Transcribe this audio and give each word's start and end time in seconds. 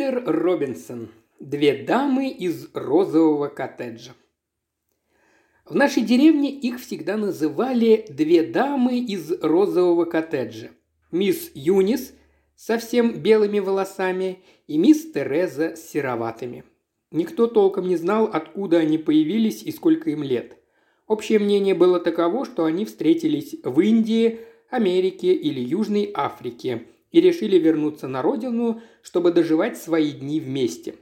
Питер 0.00 0.22
Робинсон. 0.24 1.10
Две 1.40 1.84
дамы 1.84 2.30
из 2.30 2.70
розового 2.72 3.48
коттеджа. 3.48 4.12
В 5.66 5.74
нашей 5.74 6.04
деревне 6.04 6.50
их 6.50 6.80
всегда 6.80 7.18
называли 7.18 8.06
«две 8.08 8.42
дамы 8.42 8.98
из 8.98 9.30
розового 9.42 10.06
коттеджа». 10.06 10.70
Мисс 11.12 11.50
Юнис 11.52 12.14
с 12.56 12.64
совсем 12.64 13.20
белыми 13.20 13.58
волосами 13.58 14.38
и 14.66 14.78
мисс 14.78 15.12
Тереза 15.12 15.76
с 15.76 15.90
сероватыми. 15.90 16.64
Никто 17.10 17.46
толком 17.46 17.86
не 17.86 17.96
знал, 17.96 18.30
откуда 18.32 18.78
они 18.78 18.96
появились 18.96 19.62
и 19.62 19.70
сколько 19.70 20.08
им 20.08 20.22
лет. 20.22 20.56
Общее 21.08 21.38
мнение 21.38 21.74
было 21.74 22.00
таково, 22.00 22.46
что 22.46 22.64
они 22.64 22.86
встретились 22.86 23.54
в 23.62 23.78
Индии, 23.80 24.38
Америке 24.70 25.34
или 25.34 25.60
Южной 25.60 26.10
Африке– 26.14 26.86
и 27.10 27.20
решили 27.20 27.58
вернуться 27.58 28.08
на 28.08 28.22
родину, 28.22 28.80
чтобы 29.02 29.32
доживать 29.32 29.76
свои 29.76 30.12
дни 30.12 30.40
вместе. 30.40 30.94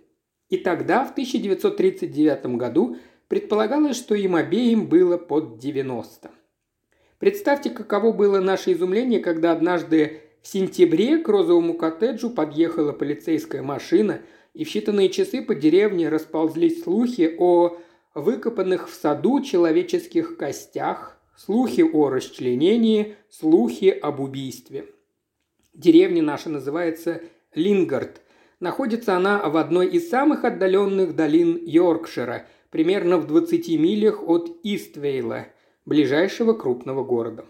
И 0.49 0.57
тогда, 0.57 1.05
в 1.05 1.11
1939 1.13 2.57
году, 2.57 2.97
предполагалось, 3.29 3.97
что 3.97 4.15
им 4.15 4.35
обеим 4.35 4.87
было 4.89 5.19
под 5.19 5.59
90. 5.59 6.31
Представьте, 7.19 7.71
каково 7.71 8.13
было 8.13 8.41
наше 8.41 8.73
изумление, 8.73 9.21
когда 9.21 9.53
однажды 9.53 10.23
в 10.43 10.49
сентябре 10.49 11.19
к 11.19 11.29
розовому 11.29 11.75
коттеджу 11.75 12.31
подъехала 12.31 12.93
полицейская 12.93 13.63
машина, 13.63 14.23
и 14.55 14.65
в 14.65 14.75
считанные 14.75 15.11
часы 15.11 15.43
по 15.43 15.55
деревне 15.55 16.09
расползлись 16.09 16.83
слухи 16.83 17.37
о 17.39 17.77
выкопанных 18.15 18.89
в 18.89 18.95
саду 18.95 19.43
человеческих 19.43 20.39
костях, 20.39 21.21
слухи 21.37 21.83
о 21.83 22.09
расчленении, 22.09 23.17
слухи 23.29 23.91
об 23.91 24.21
убийстве– 24.21 24.87
Деревня 25.79 26.25
наша 26.25 26.51
называется 26.51 27.23
Лингард. 27.55 28.21
Находится 28.59 29.17
она 29.17 29.49
в 29.49 29.57
одной 29.57 29.87
из 29.87 30.11
самых 30.11 30.45
отдаленных 30.45 31.15
долин 31.15 31.57
Йоркшира, 31.65 32.47
примерно 32.71 33.19
в 33.19 33.29
20 33.29 33.79
милях 33.79 34.21
от 34.29 34.59
Иствейла, 34.65 35.47
ближайшего 35.87 36.55
крупного 36.55 37.05
города. 37.05 37.45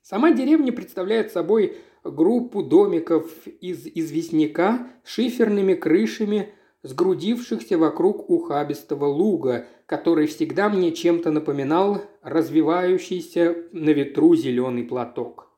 Сама 0.00 0.30
деревня 0.30 0.72
представляет 0.72 1.32
собой 1.32 1.78
группу 2.04 2.62
домиков 2.62 3.48
из 3.48 3.84
известняка 3.88 4.86
с 5.02 5.10
шиферными 5.10 5.74
крышами, 5.74 6.50
сгрудившихся 6.84 7.78
вокруг 7.78 8.30
ухабистого 8.30 9.06
луга, 9.06 9.66
который 9.86 10.28
всегда 10.28 10.68
мне 10.68 10.92
чем-то 10.92 11.32
напоминал 11.32 12.00
развивающийся 12.22 13.56
на 13.72 13.90
ветру 13.90 14.36
зеленый 14.36 14.84
платок. 14.84 15.51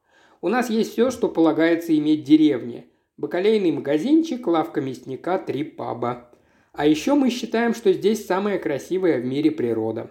У 0.45 0.50
нас 0.50 0.69
есть 0.69 0.92
все, 0.92 1.11
что 1.11 1.31
полагается 1.31 1.97
иметь 1.97 2.23
деревне. 2.23 2.84
Бакалейный 3.17 3.73
магазинчик, 3.73 4.47
лавка 4.47 4.83
мясника, 4.83 5.39
три 5.39 5.64
паба. 5.64 6.31
А 6.75 6.86
еще 6.86 7.14
мы 7.14 7.31
считаем, 7.31 7.73
что 7.73 7.95
здесь 7.95 8.27
самая 8.27 8.59
красивая 8.59 9.23
в 9.23 9.25
мире 9.25 9.51
природа. 9.51 10.11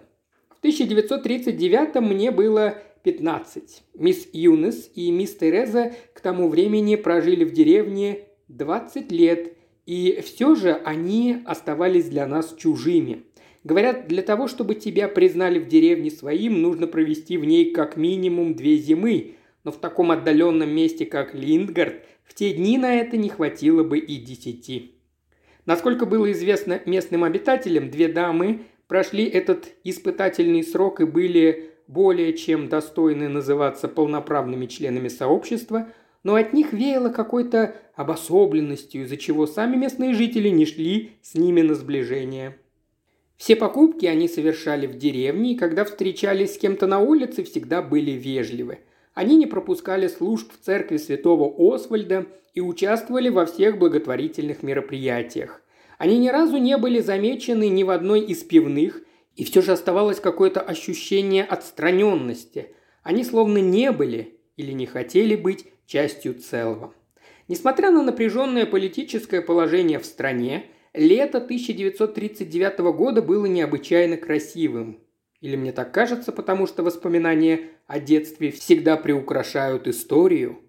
В 0.50 0.58
1939 0.58 2.00
мне 2.00 2.32
было 2.32 2.74
15. 3.04 3.84
Мисс 3.94 4.26
Юнес 4.32 4.90
и 4.96 5.12
мисс 5.12 5.36
Тереза 5.36 5.92
к 6.12 6.20
тому 6.20 6.48
времени 6.48 6.96
прожили 6.96 7.44
в 7.44 7.52
деревне 7.52 8.24
20 8.48 9.12
лет, 9.12 9.56
и 9.86 10.20
все 10.20 10.56
же 10.56 10.72
они 10.84 11.42
оставались 11.44 12.08
для 12.08 12.26
нас 12.26 12.56
чужими. 12.58 13.22
Говорят, 13.62 14.08
для 14.08 14.22
того, 14.22 14.48
чтобы 14.48 14.74
тебя 14.74 15.06
признали 15.06 15.60
в 15.60 15.68
деревне 15.68 16.10
своим, 16.10 16.60
нужно 16.60 16.88
провести 16.88 17.38
в 17.38 17.44
ней 17.44 17.70
как 17.70 17.96
минимум 17.96 18.56
две 18.56 18.76
зимы, 18.78 19.36
но 19.64 19.72
в 19.72 19.78
таком 19.78 20.10
отдаленном 20.10 20.70
месте, 20.70 21.06
как 21.06 21.34
Линдгард, 21.34 22.04
в 22.22 22.34
те 22.34 22.52
дни 22.52 22.78
на 22.78 22.94
это 22.94 23.16
не 23.16 23.30
хватило 23.30 23.82
бы 23.82 23.98
и 23.98 24.16
десяти. 24.16 24.94
Насколько 25.66 26.06
было 26.06 26.30
известно 26.32 26.80
местным 26.84 27.24
обитателям, 27.24 27.90
две 27.90 28.08
дамы 28.08 28.62
прошли 28.86 29.24
этот 29.24 29.72
испытательный 29.82 30.62
срок 30.62 31.00
и 31.00 31.06
были 31.06 31.70
более 31.86 32.34
чем 32.34 32.68
достойны 32.68 33.28
называться 33.28 33.88
полноправными 33.88 34.66
членами 34.66 35.08
сообщества, 35.08 35.88
но 36.22 36.34
от 36.34 36.52
них 36.52 36.72
веяло 36.72 37.10
какой-то 37.10 37.74
обособленностью, 37.94 39.02
из-за 39.02 39.16
чего 39.16 39.46
сами 39.46 39.76
местные 39.76 40.14
жители 40.14 40.48
не 40.48 40.66
шли 40.66 41.12
с 41.22 41.34
ними 41.34 41.62
на 41.62 41.74
сближение. 41.74 42.58
Все 43.36 43.56
покупки 43.56 44.06
они 44.06 44.28
совершали 44.28 44.86
в 44.86 44.96
деревне, 44.96 45.52
и 45.52 45.56
когда 45.56 45.84
встречались 45.84 46.54
с 46.54 46.58
кем-то 46.58 46.86
на 46.86 47.00
улице, 47.00 47.42
всегда 47.42 47.80
были 47.80 48.12
вежливы– 48.12 48.80
они 49.14 49.36
не 49.36 49.46
пропускали 49.46 50.08
служб 50.08 50.52
в 50.52 50.64
церкви 50.64 50.96
святого 50.96 51.54
Освальда 51.74 52.26
и 52.52 52.60
участвовали 52.60 53.28
во 53.28 53.46
всех 53.46 53.78
благотворительных 53.78 54.62
мероприятиях. 54.62 55.62
Они 55.98 56.18
ни 56.18 56.28
разу 56.28 56.56
не 56.58 56.76
были 56.76 57.00
замечены 57.00 57.68
ни 57.68 57.84
в 57.84 57.90
одной 57.90 58.20
из 58.20 58.42
пивных, 58.42 59.02
и 59.36 59.44
все 59.44 59.62
же 59.62 59.72
оставалось 59.72 60.20
какое-то 60.20 60.60
ощущение 60.60 61.44
отстраненности. 61.44 62.74
Они 63.02 63.24
словно 63.24 63.58
не 63.58 63.92
были 63.92 64.38
или 64.56 64.72
не 64.72 64.86
хотели 64.86 65.36
быть 65.36 65.66
частью 65.86 66.34
целого. 66.34 66.92
Несмотря 67.46 67.90
на 67.90 68.02
напряженное 68.02 68.66
политическое 68.66 69.42
положение 69.42 69.98
в 69.98 70.06
стране, 70.06 70.66
лето 70.92 71.38
1939 71.38 72.78
года 72.96 73.22
было 73.22 73.46
необычайно 73.46 74.16
красивым. 74.16 75.00
Или 75.40 75.56
мне 75.56 75.72
так 75.72 75.92
кажется, 75.92 76.32
потому 76.32 76.66
что 76.66 76.82
воспоминания 76.82 77.68
о 77.86 78.00
детстве 78.00 78.50
всегда 78.50 78.96
приукрашают 78.96 79.86
историю? 79.88 80.60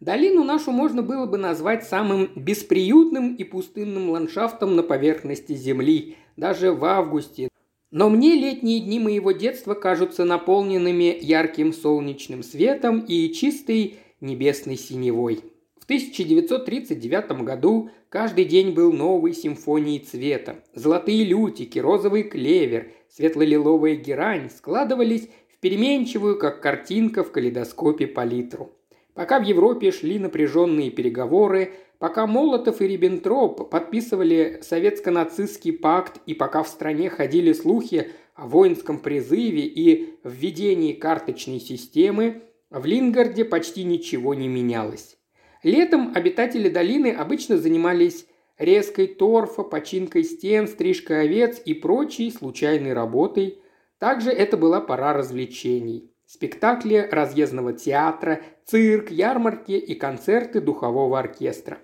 Долину 0.00 0.42
нашу 0.42 0.72
можно 0.72 1.00
было 1.02 1.26
бы 1.26 1.38
назвать 1.38 1.84
самым 1.84 2.30
бесприютным 2.34 3.36
и 3.36 3.44
пустынным 3.44 4.10
ландшафтом 4.10 4.74
на 4.74 4.82
поверхности 4.82 5.52
Земли, 5.52 6.16
даже 6.36 6.72
в 6.72 6.84
августе. 6.84 7.48
Но 7.92 8.10
мне 8.10 8.34
летние 8.34 8.80
дни 8.80 8.98
моего 8.98 9.32
детства 9.32 9.74
кажутся 9.74 10.24
наполненными 10.24 11.16
ярким 11.20 11.72
солнечным 11.72 12.42
светом 12.42 13.00
и 13.00 13.32
чистой 13.32 13.98
небесной 14.20 14.76
синевой. 14.76 15.44
В 15.78 15.84
1939 15.84 17.42
году 17.42 17.90
каждый 18.08 18.44
день 18.44 18.70
был 18.70 18.92
новой 18.92 19.34
симфонией 19.34 19.98
цвета. 19.98 20.64
Золотые 20.74 21.24
лютики, 21.24 21.78
розовый 21.78 22.22
клевер, 22.22 22.92
светло-лиловая 23.08 23.96
герань 23.96 24.48
складывались 24.48 25.28
переменчивую, 25.62 26.38
как 26.38 26.60
картинка 26.60 27.22
в 27.22 27.30
калейдоскопе, 27.30 28.08
палитру. 28.08 28.72
Пока 29.14 29.38
в 29.38 29.44
Европе 29.44 29.92
шли 29.92 30.18
напряженные 30.18 30.90
переговоры, 30.90 31.72
пока 31.98 32.26
Молотов 32.26 32.82
и 32.82 32.88
Риббентроп 32.88 33.70
подписывали 33.70 34.60
советско-нацистский 34.62 35.72
пакт 35.72 36.20
и 36.26 36.34
пока 36.34 36.64
в 36.64 36.68
стране 36.68 37.08
ходили 37.08 37.52
слухи 37.52 38.10
о 38.34 38.48
воинском 38.48 38.98
призыве 38.98 39.64
и 39.64 40.14
введении 40.24 40.94
карточной 40.94 41.60
системы, 41.60 42.42
в 42.70 42.84
Лингарде 42.84 43.44
почти 43.44 43.84
ничего 43.84 44.34
не 44.34 44.48
менялось. 44.48 45.16
Летом 45.62 46.12
обитатели 46.14 46.68
долины 46.68 47.12
обычно 47.12 47.56
занимались 47.56 48.26
резкой 48.58 49.06
торфа, 49.06 49.62
починкой 49.62 50.24
стен, 50.24 50.66
стрижкой 50.66 51.22
овец 51.22 51.62
и 51.64 51.72
прочей 51.74 52.32
случайной 52.32 52.94
работой. 52.94 53.58
Также 54.02 54.32
это 54.32 54.56
была 54.56 54.80
пора 54.80 55.12
развлечений. 55.12 56.10
Спектакли 56.26 57.08
разъездного 57.08 57.72
театра, 57.72 58.40
цирк, 58.64 59.12
ярмарки 59.12 59.78
и 59.78 59.94
концерты 59.94 60.60
духового 60.60 61.20
оркестра. 61.20 61.78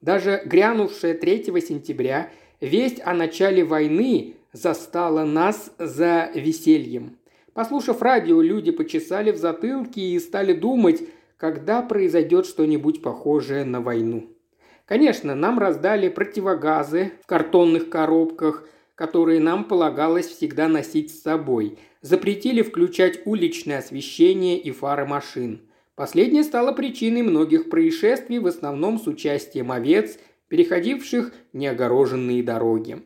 Даже 0.00 0.40
грянувшая 0.44 1.14
3 1.14 1.46
сентября 1.60 2.30
весть 2.60 3.00
о 3.04 3.12
начале 3.12 3.64
войны 3.64 4.36
застала 4.52 5.24
нас 5.24 5.72
за 5.76 6.30
весельем. 6.32 7.18
Послушав 7.54 8.02
радио, 8.02 8.40
люди 8.40 8.70
почесали 8.70 9.32
в 9.32 9.36
затылке 9.36 10.00
и 10.00 10.20
стали 10.20 10.52
думать, 10.52 11.02
когда 11.36 11.82
произойдет 11.82 12.46
что-нибудь 12.46 13.02
похожее 13.02 13.64
на 13.64 13.80
войну. 13.80 14.30
Конечно, 14.86 15.34
нам 15.34 15.58
раздали 15.58 16.08
противогазы 16.08 17.14
в 17.24 17.26
картонных 17.26 17.90
коробках, 17.90 18.64
которые 18.94 19.40
нам 19.40 19.64
полагалось 19.64 20.26
всегда 20.26 20.68
носить 20.68 21.10
с 21.10 21.22
собой. 21.22 21.78
Запретили 22.00 22.62
включать 22.62 23.20
уличное 23.24 23.78
освещение 23.78 24.58
и 24.58 24.70
фары 24.70 25.06
машин. 25.06 25.62
Последнее 25.94 26.44
стало 26.44 26.72
причиной 26.72 27.22
многих 27.22 27.70
происшествий, 27.70 28.38
в 28.38 28.46
основном 28.46 28.98
с 28.98 29.06
участием 29.06 29.70
овец, 29.72 30.18
переходивших 30.48 31.32
неогороженные 31.52 32.42
дороги. 32.42 33.02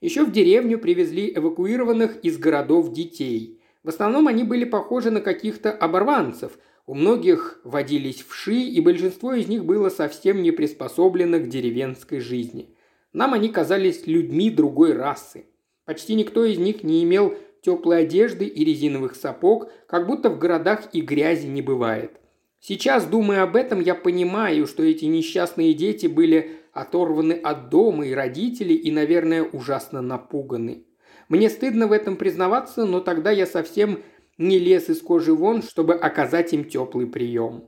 Еще 0.00 0.24
в 0.24 0.32
деревню 0.32 0.78
привезли 0.78 1.32
эвакуированных 1.34 2.18
из 2.22 2.38
городов 2.38 2.92
детей. 2.92 3.60
В 3.82 3.88
основном 3.88 4.28
они 4.28 4.44
были 4.44 4.64
похожи 4.64 5.10
на 5.10 5.20
каких-то 5.20 5.72
оборванцев– 5.72 6.52
у 6.84 6.94
многих 6.94 7.60
водились 7.62 8.24
вши, 8.26 8.60
и 8.60 8.80
большинство 8.80 9.34
из 9.34 9.46
них 9.46 9.64
было 9.64 9.88
совсем 9.88 10.42
не 10.42 10.50
приспособлено 10.50 11.38
к 11.38 11.48
деревенской 11.48 12.18
жизни. 12.18 12.74
Нам 13.12 13.34
они 13.34 13.48
казались 13.48 14.06
людьми 14.06 14.50
другой 14.50 14.94
расы. 14.94 15.44
Почти 15.84 16.14
никто 16.14 16.44
из 16.44 16.58
них 16.58 16.82
не 16.82 17.02
имел 17.02 17.34
теплой 17.60 18.02
одежды 18.02 18.46
и 18.46 18.64
резиновых 18.64 19.14
сапог, 19.14 19.70
как 19.86 20.06
будто 20.06 20.30
в 20.30 20.38
городах 20.38 20.88
и 20.92 21.00
грязи 21.00 21.46
не 21.46 21.62
бывает. 21.62 22.12
Сейчас, 22.60 23.06
думая 23.06 23.42
об 23.42 23.56
этом, 23.56 23.80
я 23.80 23.94
понимаю, 23.94 24.66
что 24.66 24.84
эти 24.84 25.04
несчастные 25.06 25.74
дети 25.74 26.06
были 26.06 26.52
оторваны 26.72 27.32
от 27.32 27.70
дома 27.70 28.06
и 28.06 28.14
родителей 28.14 28.76
и, 28.76 28.90
наверное, 28.90 29.42
ужасно 29.42 30.00
напуганы. 30.00 30.84
Мне 31.28 31.50
стыдно 31.50 31.86
в 31.88 31.92
этом 31.92 32.16
признаваться, 32.16 32.84
но 32.84 33.00
тогда 33.00 33.30
я 33.30 33.46
совсем 33.46 34.00
не 34.38 34.58
лез 34.58 34.88
из 34.88 35.00
кожи 35.00 35.34
вон, 35.34 35.62
чтобы 35.62 35.94
оказать 35.94 36.52
им 36.52 36.64
теплый 36.64 37.06
прием. 37.06 37.64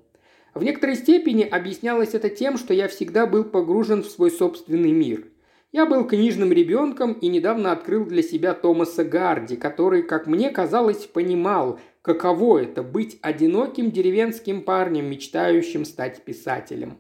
В 0.55 0.63
некоторой 0.63 0.97
степени 0.97 1.43
объяснялось 1.43 2.15
это 2.15 2.31
тем, 2.31 2.57
что 2.57 2.73
я 2.73 2.87
всегда 2.87 3.27
был 3.27 3.45
погружен 3.45 4.03
в 4.03 4.07
свой 4.07 4.31
собственный 4.31 4.93
мир. 4.93 5.27
Я 5.75 5.87
был 5.87 6.07
книжным 6.07 6.53
ребенком 6.53 7.15
и 7.15 7.27
недавно 7.27 7.73
открыл 7.73 8.05
для 8.05 8.23
себя 8.23 8.55
Томаса 8.55 9.05
Гарди, 9.05 9.57
который, 9.57 10.05
как 10.05 10.29
мне 10.29 10.51
казалось, 10.51 11.05
понимал, 11.07 11.81
каково 12.01 12.63
это 12.63 12.85
быть 12.85 13.19
одиноким 13.23 13.91
деревенским 13.91 14.63
парнем, 14.63 15.07
мечтающим 15.07 15.85
стать 15.85 16.23
писателем. 16.23 16.99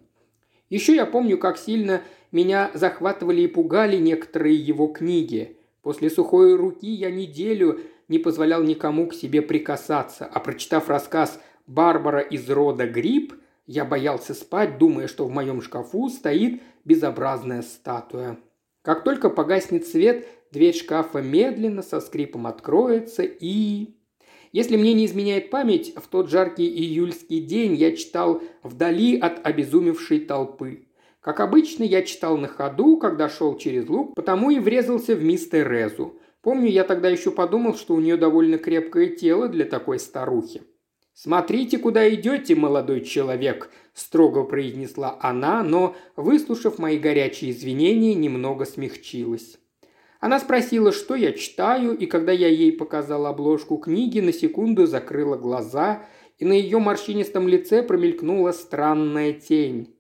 Еще 0.71 0.97
я 0.97 1.06
помню, 1.06 1.38
как 1.38 1.56
сильно 1.56 2.03
меня 2.32 2.73
захватывали 2.75 3.43
и 3.43 3.47
пугали 3.47 3.97
некоторые 3.99 4.56
его 4.56 4.88
книги. 4.88 5.56
После 5.82 6.11
сухой 6.11 6.56
руки 6.56 6.91
я 6.91 7.12
неделю 7.12 7.79
не 8.09 8.19
позволял 8.19 8.65
никому 8.65 9.06
к 9.06 9.15
себе 9.15 9.41
прикасаться, 9.41 10.25
а 10.25 10.41
прочитав 10.41 10.88
рассказ 10.88 11.41
«Барбара 11.69 12.23
из 12.23 12.50
рода 12.50 12.88
Гриб», 12.88 13.35
я 13.67 13.85
боялся 13.85 14.35
спать, 14.35 14.79
думая, 14.79 15.06
что 15.06 15.27
в 15.27 15.31
моем 15.31 15.62
шкафу 15.62 16.09
стоит 16.09 16.61
безобразная 16.85 17.62
статуя. 17.62 18.37
Как 18.84 19.02
только 19.02 19.31
погаснет 19.31 19.86
свет, 19.86 20.26
дверь 20.52 20.75
шкафа 20.75 21.22
медленно 21.22 21.81
со 21.81 22.00
скрипом 22.00 22.46
откроется 22.46 23.22
и... 23.22 23.94
Если 24.52 24.76
мне 24.76 24.92
не 24.92 25.06
изменяет 25.06 25.48
память, 25.50 25.94
в 25.96 26.06
тот 26.06 26.28
жаркий 26.28 26.69
июльский 26.69 27.40
день 27.40 27.75
я 27.75 27.96
читал 27.96 28.42
вдали 28.62 29.19
от 29.19 29.44
обезумевшей 29.44 30.20
толпы. 30.20 30.86
Как 31.20 31.40
обычно, 31.40 31.82
я 31.82 32.02
читал 32.02 32.36
на 32.36 32.46
ходу, 32.46 32.98
когда 32.98 33.31
шел 33.31 33.56
через 33.56 33.88
луг, 33.88 34.14
потому 34.14 34.50
и 34.50 34.60
врезался 34.60 35.16
в 35.16 35.25
мистер 35.25 35.69
Резу. 35.69 36.20
Помню, 36.42 36.69
я 36.69 36.84
тогда 36.84 37.08
еще 37.08 37.31
подумал, 37.31 37.75
что 37.75 37.94
у 37.94 38.00
нее 38.00 38.19
довольно 38.19 38.58
крепкое 38.58 39.08
тело 39.08 39.48
для 39.48 39.64
такой 39.64 39.98
старухи. 39.98 40.60
«Смотрите, 41.14 41.78
куда 41.78 42.12
идете, 42.12 42.56
молодой 42.56 43.00
человек»,– 43.00 43.70
строго 43.94 44.43
произнесла 44.43 45.16
она, 45.20 45.62
но, 45.62 45.94
выслушав 46.16 46.81
мои 46.81 46.99
горячие 46.99 47.52
извинения, 47.52 48.14
немного 48.14 48.64
смягчилась. 48.64 49.56
Она 50.19 50.40
спросила, 50.40 50.90
что 50.90 51.14
я 51.14 51.32
читаю, 51.32 51.96
и 51.96 52.06
когда 52.06 52.32
я 52.32 52.49
ей 52.49 52.72
показал 52.72 53.26
обложку 53.26 53.76
книги, 53.76 54.19
на 54.19 54.32
секунду 54.32 54.87
закрыла 54.87 55.37
глаза, 55.37 56.05
и 56.38 56.44
на 56.44 56.52
ее 56.52 56.81
морщинистом 56.81 57.46
лице 57.46 57.84
промелькнула 57.84 58.50
странная 58.50 59.34
тень. 59.34 59.94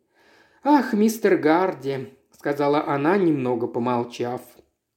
«Ах, 0.64 0.94
мистер 0.94 1.36
Гарди»,– 1.36 2.08
сказала 2.32 2.88
она, 2.88 3.16
немного 3.18 3.68
помолчав. 3.68 4.40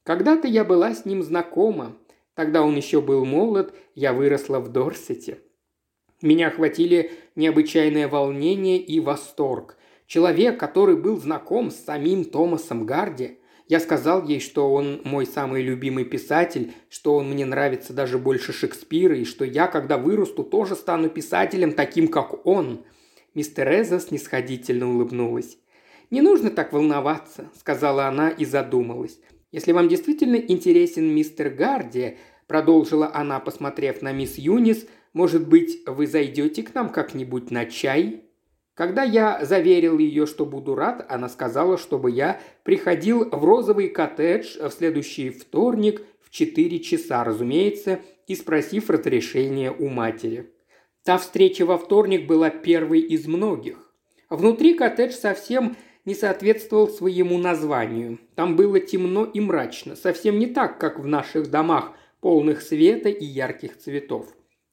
«Когда-то 0.04 0.48
я 0.48 0.64
была 0.64 0.96
с 0.96 1.06
ним 1.06 1.22
знакома. 1.22 1.96
Тогда 2.34 2.64
он 2.64 2.76
еще 2.76 3.02
был 3.02 3.24
молод, 3.24 3.76
я 3.94 4.14
выросла 4.14 4.60
в 4.60 4.72
Дорсете. 4.72 5.42
Меня 6.22 6.48
охватили 6.48 7.12
необычайное 7.36 8.08
волнение 8.08 8.80
и 8.80 9.00
восторг. 9.00 9.78
Человек, 10.08 10.60
который 10.60 10.98
был 10.98 11.18
знаком 11.18 11.70
с 11.70 11.76
самим 11.76 12.26
Томасом 12.26 12.86
Гарди. 12.86 13.40
Я 13.68 13.80
сказал 13.80 14.26
ей, 14.26 14.40
что 14.40 14.74
он 14.74 15.02
мой 15.04 15.28
самый 15.28 15.62
любимый 15.62 16.06
писатель, 16.06 16.74
что 16.90 17.16
он 17.16 17.30
мне 17.30 17.46
нравится 17.46 17.94
даже 17.94 18.18
больше 18.18 18.54
Шекспира, 18.54 19.16
и 19.16 19.26
что 19.26 19.46
я, 19.46 19.68
когда 19.68 19.98
вырасту, 19.98 20.44
тоже 20.44 20.76
стану 20.76 21.10
писателем 21.10 21.74
таким, 21.74 22.08
как 22.08 22.48
он. 22.48 22.86
Мистер 23.36 23.70
Эза 23.82 24.00
снисходительно 24.00 24.90
улыбнулась. 24.90 25.58
«Не 26.10 26.22
нужно 26.22 26.50
так 26.50 26.72
волноваться»,– 26.74 27.52
сказала 27.60 28.06
она 28.06 28.30
и 28.30 28.46
задумалась. 28.46 29.20
«Если 29.52 29.74
вам 29.74 29.90
действительно 29.90 30.38
интересен 30.38 31.14
мистер 31.14 31.50
Гарди»,– 31.50 32.18
продолжила 32.48 33.12
она, 33.14 33.42
посмотрев 33.42 34.02
на 34.02 34.14
мисс 34.14 34.38
Юнис, 34.38 34.88
может 35.14 35.48
быть, 35.48 35.80
вы 35.86 36.08
зайдете 36.08 36.64
к 36.64 36.74
нам 36.74 36.90
как-нибудь 36.90 37.52
на 37.52 37.66
чай?» 37.66 38.24
Когда 38.78 39.02
я 39.02 39.44
заверил 39.44 39.98
ее, 39.98 40.28
что 40.28 40.46
буду 40.46 40.76
рад, 40.76 41.04
она 41.10 41.30
сказала, 41.30 41.80
чтобы 41.80 42.12
я 42.12 42.40
приходил 42.64 43.28
в 43.28 43.44
розовый 43.44 43.90
коттедж 43.90 44.56
в 44.60 44.70
следующий 44.70 45.32
вторник 45.32 46.04
в 46.22 46.30
4 46.30 46.80
часа, 46.82 47.24
разумеется, 47.24 48.02
и 48.28 48.36
спросив 48.36 48.92
разрешения 48.92 49.72
у 49.72 49.88
матери. 49.88 50.52
Та 51.04 51.18
встреча 51.18 51.66
во 51.66 51.80
вторник 51.80 52.28
была 52.28 52.52
первой 52.52 53.00
из 53.00 53.26
многих. 53.26 53.92
Внутри 54.30 54.76
коттедж 54.76 55.14
совсем 55.14 55.76
не 56.06 56.14
соответствовал 56.14 56.88
своему 56.88 57.38
названию. 57.38 58.20
Там 58.36 58.56
было 58.56 58.80
темно 58.80 59.26
и 59.26 59.40
мрачно, 59.40 59.96
совсем 59.96 60.38
не 60.38 60.48
так, 60.48 60.80
как 60.80 61.00
в 61.00 61.08
наших 61.08 61.50
домах, 61.50 61.94
полных 62.22 62.62
света 62.62 63.10
и 63.10 63.26
ярких 63.26 63.78
цветов. 63.78 64.28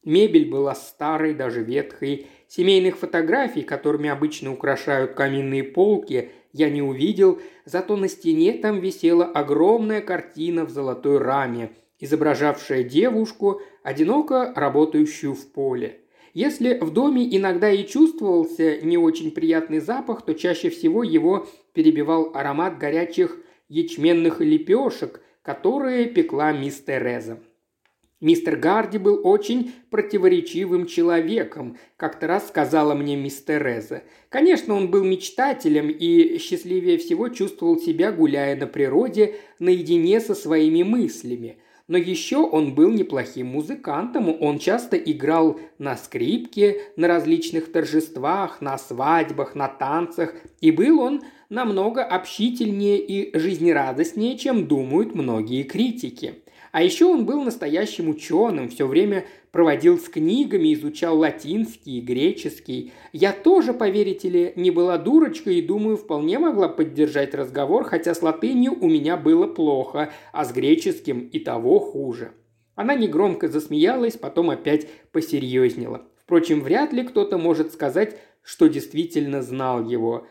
Мебель 0.05 0.49
была 0.49 0.75
старой, 0.75 1.35
даже 1.35 1.62
ветхой. 1.62 2.27
Семейных 2.47 2.99
фотографий, 2.99 3.62
которыми 3.62 4.09
обычно 4.09 4.53
украшают 4.53 5.15
каминные 5.15 5.65
полки, 5.65 6.31
я 6.53 6.71
не 6.71 6.83
увидел, 6.83 7.41
зато 7.65 7.97
на 7.97 8.09
стене 8.09 8.53
там 8.53 8.79
висела 8.81 9.25
огромная 9.25 10.01
картина 10.01 10.65
в 10.65 10.71
золотой 10.71 11.19
раме, 11.19 11.73
изображавшая 11.99 12.85
девушку, 12.85 13.61
одиноко 13.83 14.53
работающую 14.55 15.35
в 15.35 15.51
поле. 15.53 16.01
Если 16.33 16.79
в 16.81 16.93
доме 16.93 17.25
иногда 17.37 17.71
и 17.71 17.87
чувствовался 17.87 18.81
не 18.83 18.99
очень 18.99 19.31
приятный 19.31 19.79
запах, 19.79 20.23
то 20.23 20.35
чаще 20.35 20.69
всего 20.69 21.03
его 21.03 21.47
перебивал 21.73 22.33
аромат 22.35 22.79
горячих 22.79 23.39
ячменных 23.69 24.41
лепешек, 24.41 25.21
которые 25.43 26.07
пекла 26.07 26.53
мисс 26.53 26.81
Тереза. 26.81 27.39
Мистер 28.20 28.56
Гарди 28.56 28.99
был 28.99 29.20
очень 29.25 29.72
противоречивым 29.90 30.87
человеком, 30.87 31.76
как-то 31.96 32.26
раз 32.26 32.49
сказала 32.49 32.94
мне 32.94 33.16
мисс 33.16 33.43
Тереза. 33.43 34.05
Конечно, 34.28 34.75
он 34.75 34.90
был 34.90 35.05
мечтателем 35.05 35.88
и 35.88 36.38
счастливее 36.38 36.96
всего 36.99 37.28
чувствовал 37.28 37.78
себя, 37.78 38.12
гуляя 38.12 38.56
на 38.56 38.66
природе, 38.66 39.34
наедине 39.58 40.20
со 40.20 40.34
своими 40.34 40.82
мыслями. 40.82 41.58
Но 41.87 41.99
еще 41.99 42.38
он 42.38 42.75
был 42.75 42.90
неплохим 42.90 43.49
музыкантом, 43.49 44.34
он 44.40 44.58
часто 44.58 44.96
играл 44.96 45.61
на 45.78 45.96
скрипке, 45.96 46.81
на 46.96 47.08
различных 47.08 47.70
торжествах, 47.70 48.62
на 48.62 48.78
свадьбах, 48.78 49.55
на 49.55 49.69
танцах, 49.69 50.34
и 50.62 50.70
был 50.70 51.00
он 51.00 51.22
намного 51.50 52.02
общительнее 52.02 52.99
и 52.99 53.37
жизнерадостнее, 53.37 54.38
чем 54.38 54.66
думают 54.66 55.14
многие 55.14 55.64
критики. 55.64 56.44
А 56.75 56.83
еще 56.83 57.04
он 57.04 57.25
был 57.25 57.40
настоящим 57.45 58.09
ученым, 58.09 58.69
все 58.69 58.88
время 58.88 59.26
проводил 59.52 59.97
с 59.97 60.09
книгами, 60.09 60.75
изучал 60.75 61.16
латинский 61.16 61.99
и 61.99 62.00
греческий. 62.00 62.93
Я 63.12 63.33
тоже, 63.33 63.73
поверите 63.73 64.28
ли, 64.28 64.52
не 64.57 64.73
была 64.73 64.99
дурочкой 64.99 65.61
и, 65.61 65.62
думаю, 65.62 65.97
вполне 65.97 66.40
могла 66.40 66.69
поддержать 66.69 67.33
разговор, 67.33 67.85
хотя 67.85 68.12
с 68.12 68.23
латынью 68.23 68.73
у 68.73 68.88
меня 68.88 69.16
было 69.16 69.47
плохо, 69.47 70.12
а 70.33 70.45
с 70.45 70.52
греческим 70.52 71.21
и 71.21 71.38
того 71.38 71.78
хуже. 71.78 72.33
Она 72.75 72.97
негромко 72.97 73.47
засмеялась, 73.47 74.16
потом 74.16 74.50
опять 74.50 74.88
посерьезнела. 75.12 76.02
Впрочем, 76.25 76.61
вряд 76.61 76.93
ли 76.93 77.04
кто-то 77.04 77.38
может 77.38 77.73
сказать, 77.73 78.19
что 78.43 78.66
действительно 78.66 79.43
знал 79.43 79.88
его. 79.88 80.26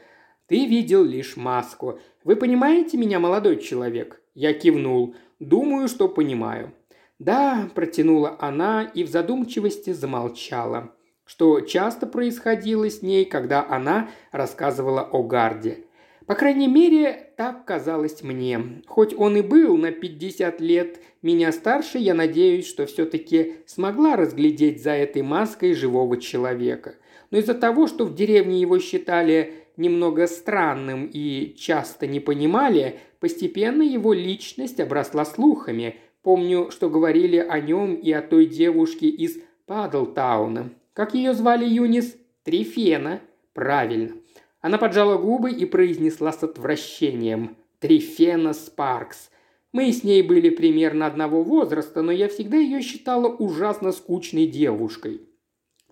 Ты 0.47 0.65
видел 0.65 1.05
лишь 1.05 1.38
маску. 1.38 2.01
Вы 2.25 2.35
понимаете 2.35 2.97
меня, 2.97 3.21
молодой 3.21 3.62
человек? 3.62 4.19
Я 4.33 4.53
кивнул. 4.53 5.15
Думаю, 5.39 5.87
что 5.87 6.07
понимаю». 6.07 6.73
«Да»,– 7.19 7.69
протянула 7.75 8.35
она 8.39 8.83
и 8.83 9.03
в 9.03 9.09
задумчивости 9.09 9.91
замолчала, 9.93 10.93
что 11.25 11.61
часто 11.61 12.07
происходило 12.07 12.89
с 12.89 13.01
ней, 13.01 13.25
когда 13.25 13.65
она 13.67 14.09
рассказывала 14.31 15.01
о 15.01 15.23
Гарде. 15.23 15.85
По 16.25 16.35
крайней 16.35 16.67
мере, 16.67 17.31
так 17.35 17.65
казалось 17.65 18.23
мне. 18.23 18.81
Хоть 18.87 19.13
он 19.13 19.35
и 19.37 19.41
был 19.41 19.77
на 19.77 19.91
50 19.91 20.61
лет 20.61 20.99
меня 21.21 21.51
старше, 21.51 21.97
я 21.97 22.13
надеюсь, 22.13 22.67
что 22.67 22.85
все-таки 22.85 23.55
смогла 23.65 24.15
разглядеть 24.15 24.81
за 24.81 24.91
этой 24.91 25.21
маской 25.21 25.73
живого 25.73 26.17
человека. 26.17 26.95
Но 27.29 27.39
из-за 27.39 27.53
того, 27.53 27.87
что 27.87 28.05
в 28.05 28.15
деревне 28.15 28.61
его 28.61 28.79
считали 28.79 29.53
немного 29.75 30.27
странным 30.27 31.09
и 31.11 31.55
часто 31.57 32.07
не 32.07 32.19
понимали, 32.19 32.99
постепенно 33.23 33.83
его 33.83 34.11
личность 34.11 34.81
обросла 34.81 35.23
слухами. 35.23 35.95
Помню, 36.23 36.69
что 36.71 36.89
говорили 36.89 37.37
о 37.37 37.57
нем 37.61 37.95
и 37.95 38.11
о 38.11 38.21
той 38.21 38.47
девушке 38.47 39.07
из 39.07 39.37
Падлтауна. 39.65 40.73
Как 40.91 41.13
ее 41.13 41.33
звали 41.33 41.63
Юнис? 41.63 42.17
Трифена. 42.43 43.21
Правильно. 43.53 44.11
Она 44.59 44.77
поджала 44.77 45.17
губы 45.17 45.51
и 45.51 45.63
произнесла 45.63 46.33
с 46.33 46.43
отвращением. 46.43 47.55
Трифена 47.79 48.51
Спаркс. 48.51 49.29
Мы 49.71 49.93
с 49.93 50.03
ней 50.03 50.21
были 50.21 50.49
примерно 50.49 51.05
одного 51.05 51.43
возраста, 51.43 52.01
но 52.01 52.11
я 52.11 52.27
всегда 52.27 52.57
ее 52.57 52.81
считала 52.81 53.29
ужасно 53.29 53.93
скучной 53.93 54.47
девушкой. 54.47 55.21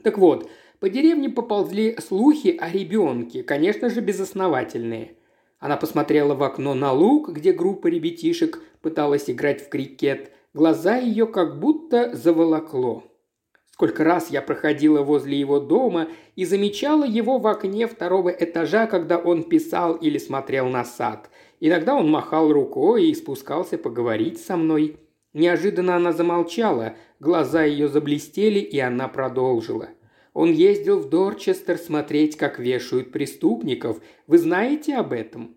Так 0.04 0.18
вот, 0.18 0.50
по 0.82 0.90
деревне 0.90 1.30
поползли 1.30 1.96
слухи 2.06 2.58
о 2.60 2.70
ребенке, 2.70 3.42
конечно 3.42 3.90
же, 3.90 4.02
безосновательные. 4.02 5.16
Она 5.62 5.78
посмотрела 5.78 6.34
в 6.34 6.42
окно 6.42 6.74
на 6.74 6.92
луг, 6.92 7.30
где 7.30 7.54
группа 7.54 7.86
ребятишек 7.86 8.60
пыталась 8.82 9.30
играть 9.30 9.62
в 9.62 9.70
крикет. 9.70 10.32
Глаза 10.56 10.98
ее 10.98 11.28
как 11.28 11.60
будто 11.60 12.14
заволокло. 12.16 13.04
Сколько 13.70 14.04
раз 14.04 14.32
я 14.32 14.42
проходила 14.42 15.04
возле 15.04 15.40
его 15.40 15.60
дома 15.60 16.08
и 16.36 16.46
замечала 16.46 17.06
его 17.06 17.38
в 17.38 17.46
окне 17.46 17.88
второго 17.88 18.30
этажа, 18.30 18.88
когда 18.88 19.20
он 19.20 19.44
писал 19.44 19.94
или 19.96 20.18
смотрел 20.18 20.68
на 20.68 20.84
сад. 20.84 21.30
Иногда 21.60 21.94
он 21.94 22.10
махал 22.10 22.52
рукой 22.52 23.06
и 23.06 23.16
спускался 23.16 23.78
поговорить 23.78 24.44
со 24.44 24.58
мной. 24.58 24.98
Неожиданно 25.34 25.96
она 25.96 26.12
замолчала, 26.12 26.96
глаза 27.20 27.64
ее 27.64 27.88
заблестели, 27.88 28.60
и 28.60 28.80
она 28.80 29.08
продолжила. 29.08 29.90
Он 30.34 30.52
ездил 30.52 31.00
в 31.00 31.10
Дорчестер 31.10 31.78
смотреть, 31.78 32.38
как 32.38 32.58
вешают 32.60 33.12
преступников. 33.12 34.02
Вы 34.28 34.38
знаете 34.38 34.96
об 34.96 35.12
этом? 35.14 35.56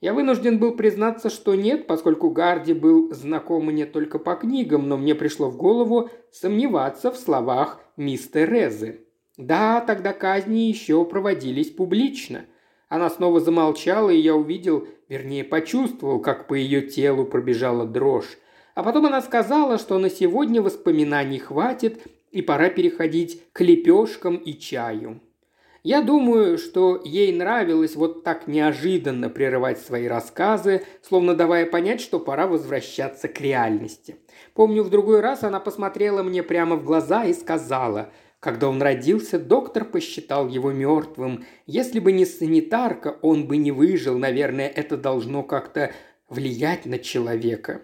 Я 0.00 0.12
вынужден 0.12 0.58
был 0.58 0.72
признаться, 0.76 1.30
что 1.30 1.54
нет, 1.54 1.86
поскольку 1.86 2.30
Гарди 2.30 2.74
был 2.74 3.12
знаком 3.14 3.66
мне 3.66 3.86
только 3.86 4.18
по 4.18 4.34
книгам, 4.34 4.88
но 4.88 4.96
мне 4.96 5.14
пришло 5.14 5.48
в 5.48 5.56
голову 5.56 6.10
сомневаться 6.30 7.10
в 7.10 7.16
словах 7.16 7.80
мисс 7.96 8.28
Терезы. 8.28 9.06
Да, 9.38 9.80
тогда 9.80 10.12
казни 10.12 10.68
еще 10.68 11.04
проводились 11.04 11.70
публично. 11.70 12.46
Она 12.88 13.10
снова 13.10 13.40
замолчала, 13.40 14.10
и 14.10 14.18
я 14.18 14.34
увидел, 14.34 14.86
вернее 15.08 15.44
почувствовал, 15.44 16.20
как 16.20 16.46
по 16.46 16.54
ее 16.54 16.82
телу 16.82 17.24
пробежала 17.24 17.86
дрожь. 17.86 18.38
А 18.74 18.82
потом 18.82 19.06
она 19.06 19.22
сказала, 19.22 19.78
что 19.78 19.98
на 19.98 20.10
сегодня 20.10 20.60
воспоминаний 20.60 21.38
хватит, 21.38 22.06
и 22.30 22.42
пора 22.42 22.68
переходить 22.68 23.42
к 23.52 23.60
лепешкам 23.60 24.36
и 24.36 24.54
чаю. 24.54 25.20
Я 25.82 26.02
думаю, 26.02 26.58
что 26.58 27.00
ей 27.04 27.32
нравилось 27.32 27.94
вот 27.94 28.24
так 28.24 28.48
неожиданно 28.48 29.28
прерывать 29.30 29.78
свои 29.78 30.08
рассказы, 30.08 30.82
словно 31.00 31.36
давая 31.36 31.64
понять, 31.64 32.00
что 32.00 32.18
пора 32.18 32.48
возвращаться 32.48 33.28
к 33.28 33.40
реальности. 33.40 34.16
Помню, 34.54 34.82
в 34.82 34.90
другой 34.90 35.20
раз 35.20 35.44
она 35.44 35.60
посмотрела 35.60 36.24
мне 36.24 36.42
прямо 36.42 36.74
в 36.74 36.84
глаза 36.84 37.24
и 37.24 37.32
сказала, 37.32 38.10
когда 38.40 38.68
он 38.68 38.82
родился, 38.82 39.38
доктор 39.38 39.84
посчитал 39.84 40.48
его 40.48 40.72
мертвым. 40.72 41.44
Если 41.66 42.00
бы 42.00 42.12
не 42.12 42.26
санитарка, 42.26 43.16
он 43.22 43.46
бы 43.46 43.56
не 43.56 43.72
выжил. 43.72 44.18
Наверное, 44.18 44.68
это 44.68 44.96
должно 44.96 45.42
как-то 45.42 45.92
влиять 46.28 46.84
на 46.86 46.98
человека. 46.98 47.82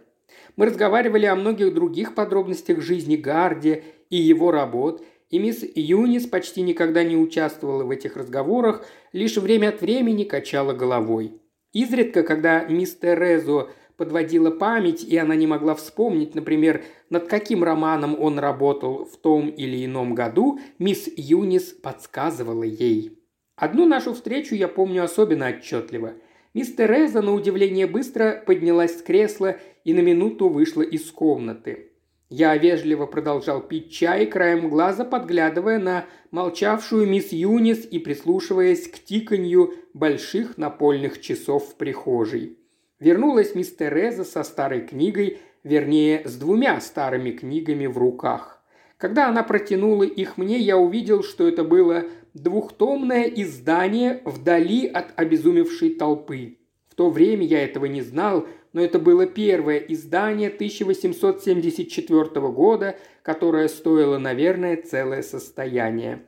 Мы 0.56 0.66
разговаривали 0.66 1.26
о 1.26 1.36
многих 1.36 1.72
других 1.72 2.14
подробностях 2.14 2.80
жизни 2.80 3.16
Гарди 3.16 3.84
и 4.12 4.16
его 4.16 4.50
работ, 4.50 5.02
и 5.30 5.38
мисс 5.38 5.64
Юнис 5.74 6.26
почти 6.26 6.60
никогда 6.60 7.02
не 7.02 7.16
участвовала 7.16 7.82
в 7.84 7.90
этих 7.90 8.18
разговорах, 8.18 8.84
лишь 9.14 9.38
время 9.38 9.70
от 9.70 9.80
времени 9.80 10.24
качала 10.24 10.74
головой. 10.74 11.40
Изредка, 11.72 12.22
когда 12.22 12.62
мисс 12.66 12.94
Терезу 12.94 13.70
подводила 13.96 14.50
память, 14.50 15.02
и 15.02 15.16
она 15.16 15.34
не 15.34 15.46
могла 15.46 15.74
вспомнить, 15.74 16.34
например, 16.34 16.84
над 17.08 17.26
каким 17.26 17.64
романом 17.64 18.14
он 18.20 18.38
работал 18.38 19.06
в 19.06 19.16
том 19.16 19.48
или 19.48 19.82
ином 19.82 20.14
году, 20.14 20.60
мисс 20.78 21.08
Юнис 21.16 21.72
подсказывала 21.72 22.64
ей. 22.64 23.18
Одну 23.56 23.86
нашу 23.86 24.12
встречу 24.12 24.54
я 24.54 24.68
помню 24.68 25.04
особенно 25.04 25.48
отчетливо. 25.48 26.12
Мисс 26.52 26.74
Тереза, 26.74 27.22
на 27.22 27.32
удивление, 27.32 27.86
быстро 27.86 28.42
поднялась 28.46 28.98
с 28.98 29.02
кресла 29.02 29.56
и 29.84 29.94
на 29.94 30.00
минуту 30.00 30.50
вышла 30.50 30.82
из 30.82 31.10
комнаты. 31.10 31.91
Я 32.34 32.56
вежливо 32.56 33.04
продолжал 33.04 33.60
пить 33.60 33.92
чай, 33.92 34.24
краем 34.24 34.70
глаза 34.70 35.04
подглядывая 35.04 35.78
на 35.78 36.06
молчавшую 36.30 37.06
мисс 37.06 37.30
Юнис 37.30 37.84
и 37.84 37.98
прислушиваясь 37.98 38.88
к 38.88 39.00
тиканью 39.00 39.74
больших 39.92 40.56
напольных 40.56 41.20
часов 41.20 41.68
в 41.68 41.74
прихожей. 41.74 42.56
Вернулась 43.00 43.54
мисс 43.54 43.70
Тереза 43.74 44.24
со 44.24 44.44
старой 44.44 44.80
книгой, 44.80 45.40
вернее, 45.62 46.22
с 46.24 46.36
двумя 46.36 46.80
старыми 46.80 47.32
книгами 47.32 47.84
в 47.84 47.98
руках. 47.98 48.62
Когда 48.96 49.28
она 49.28 49.42
протянула 49.42 50.04
их 50.04 50.38
мне, 50.38 50.56
я 50.56 50.78
увидел, 50.78 51.22
что 51.22 51.46
это 51.46 51.64
было 51.64 52.04
двухтомное 52.32 53.24
издание 53.24 54.22
вдали 54.24 54.86
от 54.86 55.12
обезумевшей 55.16 55.96
толпы. 55.96 56.56
В 56.88 56.94
то 56.94 57.10
время 57.10 57.44
я 57.44 57.62
этого 57.62 57.84
не 57.84 58.00
знал, 58.00 58.46
но 58.72 58.80
это 58.80 58.98
было 58.98 59.26
первое 59.26 59.78
издание 59.78 60.48
1874 60.48 62.24
года, 62.48 62.96
которое 63.22 63.68
стоило, 63.68 64.18
наверное, 64.18 64.76
целое 64.76 65.22
состояние. 65.22 66.24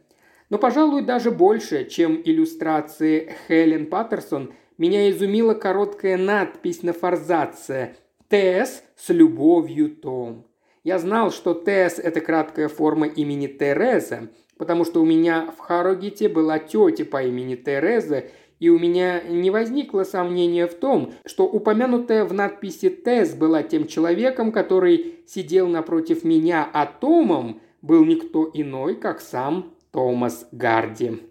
Но, 0.51 0.59
пожалуй, 0.59 1.03
даже 1.03 1.31
больше, 1.31 1.87
чем 1.87 2.21
иллюстрации 2.23 3.35
Хелен 3.49 3.87
Паттерсон, 3.87 4.53
меня 4.77 5.11
изумила 5.11 5.55
короткая 5.55 6.19
надпись 6.19 6.83
на 6.83 6.93
форзаце 6.93 7.97
«ТС 8.29 8.83
с 8.97 9.09
любовью 9.09 9.97
Том». 9.97 10.47
Я 10.83 10.99
знал, 10.99 11.31
что 11.31 11.55
ТС– 11.55 11.99
это 12.03 12.21
краткая 12.21 12.69
форма 12.69 13.07
имени 13.07 13.47
Тереза, 13.47 14.29
потому 14.59 14.85
что 14.85 15.01
у 15.01 15.07
меня 15.07 15.51
в 15.57 15.61
Харрогите 15.61 16.29
была 16.29 16.59
тетя 16.59 17.07
по 17.07 17.23
имени 17.23 17.55
Тереза, 17.55 18.25
и 18.59 18.69
у 18.69 18.79
меня 18.79 19.23
не 19.23 19.51
возникло 19.51 20.05
сомнения 20.05 20.67
в 20.67 20.75
том, 20.75 21.13
что 21.27 21.45
упомянутая 21.45 22.25
в 22.25 22.33
надписи 22.33 22.89
«Тесс» 22.89 23.35
была 23.35 23.63
тем 23.63 23.87
человеком, 23.87 24.53
который 24.53 25.17
сидел 25.27 25.69
напротив 25.69 26.25
меня, 26.25 26.69
а 26.73 26.87
Томом 26.87 27.61
был 27.83 28.05
никто 28.05 28.51
иной, 28.53 28.97
как 28.97 29.21
сам 29.21 29.75
Томас 29.91 30.49
Гарди. 30.53 31.23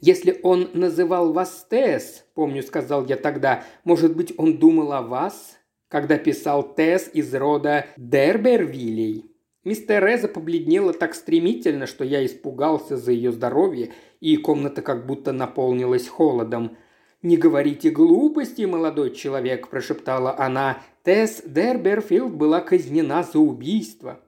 «Если 0.00 0.38
он 0.42 0.70
называл 0.74 1.32
вас 1.32 1.66
Тесс,— 1.68 2.24
помню, 2.34 2.62
сказал 2.62 3.06
я 3.06 3.16
тогда,— 3.16 3.64
может 3.84 4.16
быть, 4.16 4.32
он 4.36 4.58
думал 4.58 4.92
о 4.92 5.02
вас, 5.02 5.58
когда 5.88 6.18
писал 6.18 6.74
Тесс 6.74 7.10
из 7.12 7.34
рода 7.34 7.86
Дербервилей?» 7.96 9.27
Мисс 9.68 9.84
Тереза 9.84 10.28
побледнела 10.28 10.94
так 10.94 11.14
стремительно, 11.14 11.86
что 11.86 12.02
я 12.02 12.24
испугался 12.24 12.96
за 12.96 13.12
ее 13.12 13.32
здоровье, 13.32 13.92
и 14.18 14.34
комната 14.38 14.80
как 14.80 15.04
будто 15.04 15.32
наполнилась 15.32 16.08
холодом. 16.08 16.78
«Не 17.20 17.36
говорите 17.36 17.90
глупости, 17.90 18.62
молодой 18.62 19.14
человек»,– 19.14 19.68
прошептала 19.70 20.34
она. 20.38 20.78
«Тесс 21.02 21.42
Дерберфилд 21.44 22.32
была 22.32 22.62
казнена 22.62 23.22
за 23.22 23.40
убийство». 23.40 24.20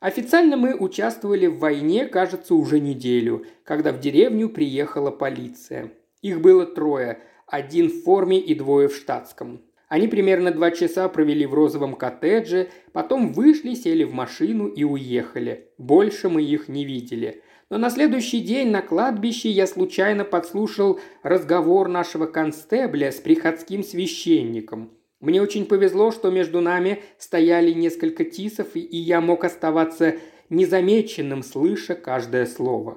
Официально 0.00 0.56
мы 0.56 0.74
участвовали 0.74 1.46
в 1.46 1.60
войне, 1.60 2.06
кажется, 2.06 2.56
уже 2.56 2.80
неделю, 2.80 3.46
когда 3.62 3.92
в 3.92 4.00
деревню 4.00 4.48
приехала 4.48 5.12
полиция. 5.12 5.92
Их 6.22 6.40
было 6.40 6.66
трое, 6.66 7.22
один 7.46 7.86
в 7.86 8.02
форме 8.02 8.40
и 8.40 8.52
двое 8.56 8.88
в 8.88 8.96
штатском. 8.96 9.62
Они 9.92 10.08
примерно 10.08 10.52
два 10.52 10.70
часа 10.70 11.06
провели 11.10 11.44
в 11.44 11.52
розовом 11.52 11.96
коттедже, 11.96 12.70
потом 12.92 13.34
вышли, 13.34 13.74
сели 13.74 14.04
в 14.04 14.14
машину 14.14 14.66
и 14.66 14.84
уехали. 14.84 15.68
Больше 15.76 16.30
мы 16.30 16.42
их 16.42 16.68
не 16.68 16.86
видели. 16.86 17.42
Но 17.68 17.76
на 17.76 17.90
следующий 17.90 18.40
день 18.40 18.70
на 18.70 18.80
кладбище 18.80 19.50
я 19.50 19.66
случайно 19.66 20.24
подслушал 20.24 20.98
разговор 21.22 21.88
нашего 21.88 22.24
констебля 22.24 23.12
с 23.12 23.16
приходским 23.16 23.84
священником. 23.84 24.92
Мне 25.20 25.42
очень 25.42 25.66
повезло, 25.66 26.10
что 26.10 26.30
между 26.30 26.62
нами 26.62 27.02
стояли 27.18 27.72
несколько 27.72 28.24
тисов, 28.24 28.68
и 28.74 28.96
я 28.96 29.20
мог 29.20 29.44
оставаться 29.44 30.14
незамеченным, 30.48 31.42
слыша 31.42 31.96
каждое 31.96 32.46
слово. 32.46 32.96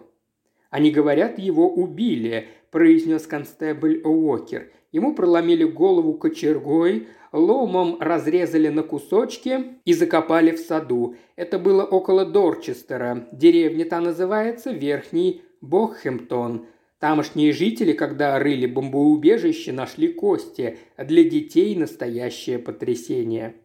«Они 0.69 0.91
говорят, 0.91 1.39
его 1.39 1.69
убили»,– 1.69 2.47
произнес 2.71 3.27
констебль 3.27 3.99
Уокер. 4.05 4.71
Ему 4.95 5.13
проломили 5.13 5.65
голову 5.65 6.13
кочергой, 6.13 7.09
ломом 7.33 7.97
разрезали 7.99 8.69
на 8.69 8.81
кусочки 8.81 9.75
и 9.83 9.91
закопали 9.91 10.51
в 10.51 10.59
саду. 10.59 11.17
Это 11.35 11.59
было 11.59 11.83
около 11.83 12.25
Дорчестера. 12.25 13.27
Деревня 13.33 13.83
та 13.83 13.99
называется 13.99 14.71
Верхний 14.71 15.41
Бохемптон. 15.59 16.67
Тамошние 16.99 17.51
жители, 17.51 17.91
когда 17.91 18.39
рыли 18.39 18.67
бомбоубежище, 18.67 19.73
нашли 19.73 20.13
кости, 20.13 20.77
для 20.97 21.25
детей 21.25 21.75
настоящее 21.75 22.57
потрясение. 22.57 23.55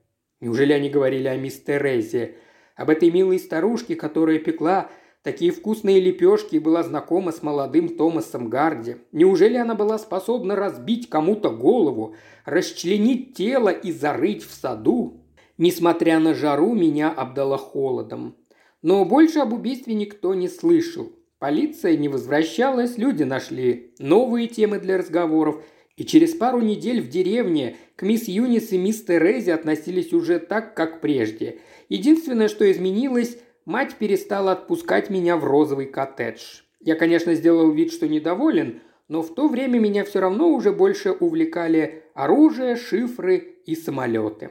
Неужели 0.41 0.73
они 0.73 0.91
говорили 0.91 1.29
о 1.29 1.37
мисс 1.37 1.61
Терезе? 1.61 2.39
Об 2.75 2.91
этой 2.91 3.13
милой 3.13 3.39
старушке, 3.39 3.95
которая 3.95 4.41
пекла 4.41 4.91
такие 5.23 5.53
вкусные 5.53 6.01
лепешки 6.01 6.57
была 6.57 6.83
знакома 6.83 7.33
с 7.33 7.43
молодым 7.43 7.89
Томасом 7.97 8.49
Гарди. 8.49 8.97
Неужели 9.13 9.57
она 9.57 9.75
была 9.75 9.99
способна 9.99 10.57
разбить 10.57 11.09
кому-то 11.09 11.51
голову, 11.51 12.15
расчленить 12.45 13.35
тело 13.35 13.69
и 13.69 13.93
зарыть 13.93 14.45
в 14.45 14.53
саду? 14.53 15.23
Несмотря 15.59 16.19
на 16.19 16.35
жару, 16.35 16.75
меня 16.75 17.11
обдало 17.11 17.59
холодом. 17.59 18.37
Но 18.83 19.05
больше 19.05 19.41
об 19.41 19.53
убийстве 19.53 19.95
никто 19.95 20.35
не 20.35 20.49
слышал. 20.49 21.13
Полиция 21.39 21.97
не 21.97 22.09
возвращалась, 22.09 22.99
люди 22.99 23.23
нашли 23.23 23.95
новые 23.99 24.47
темы 24.47 24.79
для 24.79 24.99
разговоров, 24.99 25.63
и 25.97 26.05
через 26.05 26.35
пару 26.35 26.61
недель 26.61 27.03
в 27.03 27.09
деревне 27.09 27.77
к 27.97 28.03
мисс 28.03 28.27
Юнис 28.27 28.73
и 28.73 28.79
мисс 28.79 29.03
Терезе 29.03 29.53
относились 29.53 30.15
уже 30.15 30.39
так, 30.39 30.75
как 30.75 31.03
прежде. 31.03 31.59
Единственное, 31.89 32.49
что 32.49 32.71
изменилось– 32.71 33.37
Мать 33.65 33.97
перестала 33.97 34.53
отпускать 34.53 35.11
меня 35.11 35.37
в 35.37 35.45
розовый 35.45 35.87
коттедж. 35.87 36.63
Я, 36.81 36.95
конечно, 36.97 37.35
сделал 37.35 37.71
вид, 37.71 37.93
что 37.93 38.09
недоволен, 38.09 38.81
но 39.09 39.23
в 39.23 39.35
то 39.35 39.49
время 39.49 39.79
меня 39.79 40.05
все 40.05 40.21
равно 40.21 40.49
уже 40.49 40.73
больше 40.73 41.13
увлекали 41.13 42.05
оружие, 42.15 42.77
шифры 42.77 43.59
и 43.67 43.75
самолеты. 43.75 44.51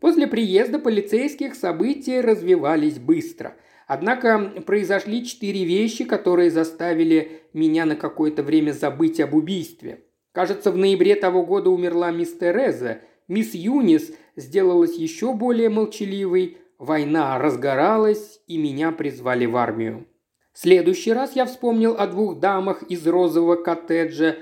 После 0.00 0.26
приезда 0.26 0.78
полицейских 0.78 1.54
события 1.54 2.22
развивались 2.22 2.98
быстро. 2.98 3.54
Однако 3.86 4.52
произошли 4.66 5.24
четыре 5.24 5.64
вещи, 5.64 6.04
которые 6.04 6.50
заставили 6.50 7.42
меня 7.52 7.84
на 7.84 7.96
какое-то 7.96 8.42
время 8.42 8.72
забыть 8.72 9.20
об 9.20 9.34
убийстве. 9.34 10.04
Кажется, 10.32 10.72
в 10.72 10.78
ноябре 10.78 11.14
того 11.14 11.44
года 11.44 11.68
умерла 11.68 12.10
мисс 12.10 12.32
Тереза, 12.32 13.02
мисс 13.28 13.52
Юнис 13.52 14.12
сделалась 14.34 14.96
еще 14.96 15.34
более 15.34 15.68
молчаливой, 15.68 16.56
война 16.82 17.38
разгоралась, 17.38 18.40
и 18.46 18.58
меня 18.58 18.90
призвали 18.90 19.46
в 19.46 19.56
армию. 19.56 20.06
Следующий 20.52 21.12
раз 21.12 21.34
я 21.36 21.46
вспомнил 21.46 21.94
о 21.96 22.06
двух 22.08 22.40
дамах 22.40 22.82
из 22.82 23.06
розового 23.06 23.56
коттеджа, 23.56 24.36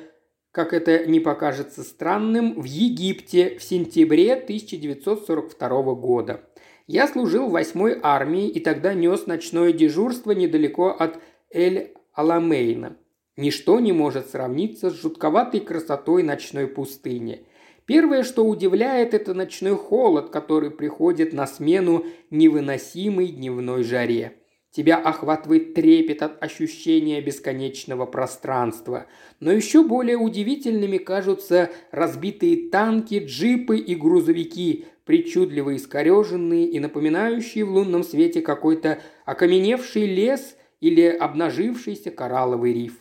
как 0.51 0.73
это 0.73 1.07
не 1.07 1.21
покажется 1.21 1.83
странным, 1.85 2.61
в 2.61 2.65
Египте 2.65 3.59
в 3.59 3.63
сентябре 3.63 4.35
1942 4.35 5.95
года. 5.95 6.41
Я 6.87 7.07
служил 7.07 7.47
в 7.47 7.53
восьмой 7.53 8.01
армии 8.03 8.49
и 8.49 8.59
тогда 8.59 8.95
нес 8.95 9.27
ночное 9.27 9.73
дежурство 9.73 10.33
недалеко 10.33 10.89
от 10.89 11.21
Эль-Аламейна. 11.53 12.97
Ничто 13.37 13.79
не 13.81 13.93
может 13.93 14.31
сравниться 14.31 14.91
с 14.91 15.01
жутковатой 15.01 15.61
красотой 15.61 16.23
ночной 16.23 16.67
пустыни. 16.67 17.47
Первое, 17.91 18.23
что 18.23 18.45
удивляет, 18.45 19.15
это 19.15 19.35
ночной 19.35 19.75
холод, 19.75 20.31
который 20.31 20.71
приходит 20.71 21.33
на 21.33 21.49
смену 21.49 22.07
невыносимой 22.31 23.27
дневной 23.27 23.83
жаре. 23.83 24.35
Тебя 24.71 24.97
охватывает 24.97 25.75
трепет 25.75 26.23
от 26.23 26.41
ощущения 26.41 27.21
бесконечного 27.21 28.07
пространства. 28.07 29.07
Но 29.41 29.51
еще 29.51 29.83
более 29.83 30.19
удивительными 30.19 30.99
кажутся 30.99 31.73
разбитые 31.91 32.71
танки, 32.71 33.25
джипы 33.27 33.79
и 33.79 33.97
грузовики, 33.97 34.85
причудливо 35.05 35.75
искореженные 35.75 36.69
и 36.69 36.79
напоминающие 36.79 37.65
в 37.65 37.73
лунном 37.73 38.05
свете 38.05 38.41
какой-то 38.41 39.01
окаменевший 39.25 40.07
лес 40.07 40.55
или 40.81 41.07
обнажившийся 41.07 42.13
коралловый 42.13 42.73
риф. 42.73 43.01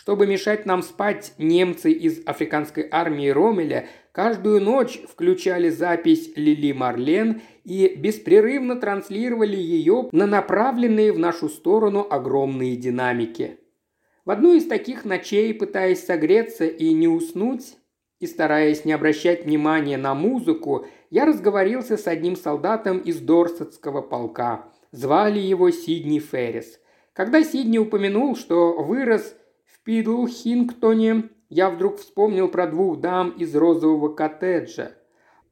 Чтобы 0.00 0.26
мешать 0.26 0.64
нам 0.64 0.82
спать, 0.82 1.34
немцы 1.36 1.92
из 1.92 2.22
африканской 2.24 2.88
армии 2.90 3.28
Ромеля 3.28 3.86
каждую 4.20 4.60
ночь 4.60 5.00
включали 5.08 5.70
запись 5.70 6.32
Лили 6.36 6.72
Марлен 6.72 7.40
и 7.64 7.94
беспрерывно 7.96 8.76
транслировали 8.76 9.56
ее 9.56 10.10
на 10.12 10.26
направленные 10.26 11.10
в 11.10 11.18
нашу 11.18 11.48
сторону 11.48 12.06
огромные 12.10 12.76
динамики. 12.76 13.60
В 14.26 14.30
одну 14.30 14.52
из 14.52 14.66
таких 14.66 15.06
ночей, 15.06 15.54
пытаясь 15.54 16.04
согреться 16.04 16.66
и 16.66 16.92
не 16.92 17.08
уснуть, 17.08 17.78
и 18.18 18.26
стараясь 18.26 18.84
не 18.84 18.92
обращать 18.92 19.46
внимания 19.46 19.96
на 19.96 20.14
музыку, 20.14 20.84
я 21.08 21.24
разговорился 21.24 21.96
с 21.96 22.06
одним 22.06 22.36
солдатом 22.36 22.98
из 22.98 23.20
Дорсетского 23.20 24.02
полка. 24.02 24.66
Звали 24.92 25.38
его 25.38 25.70
Сидни 25.70 26.18
Феррис. 26.18 26.78
Когда 27.14 27.42
Сидни 27.42 27.78
упомянул, 27.78 28.36
что 28.36 28.82
вырос 28.82 29.34
Пидлхингтоне 29.90 31.30
я 31.50 31.68
вдруг 31.68 31.98
вспомнил 31.98 32.48
про 32.48 32.66
двух 32.68 33.00
дам 33.00 33.30
из 33.30 33.54
розового 33.54 34.14
коттеджа. 34.14 34.92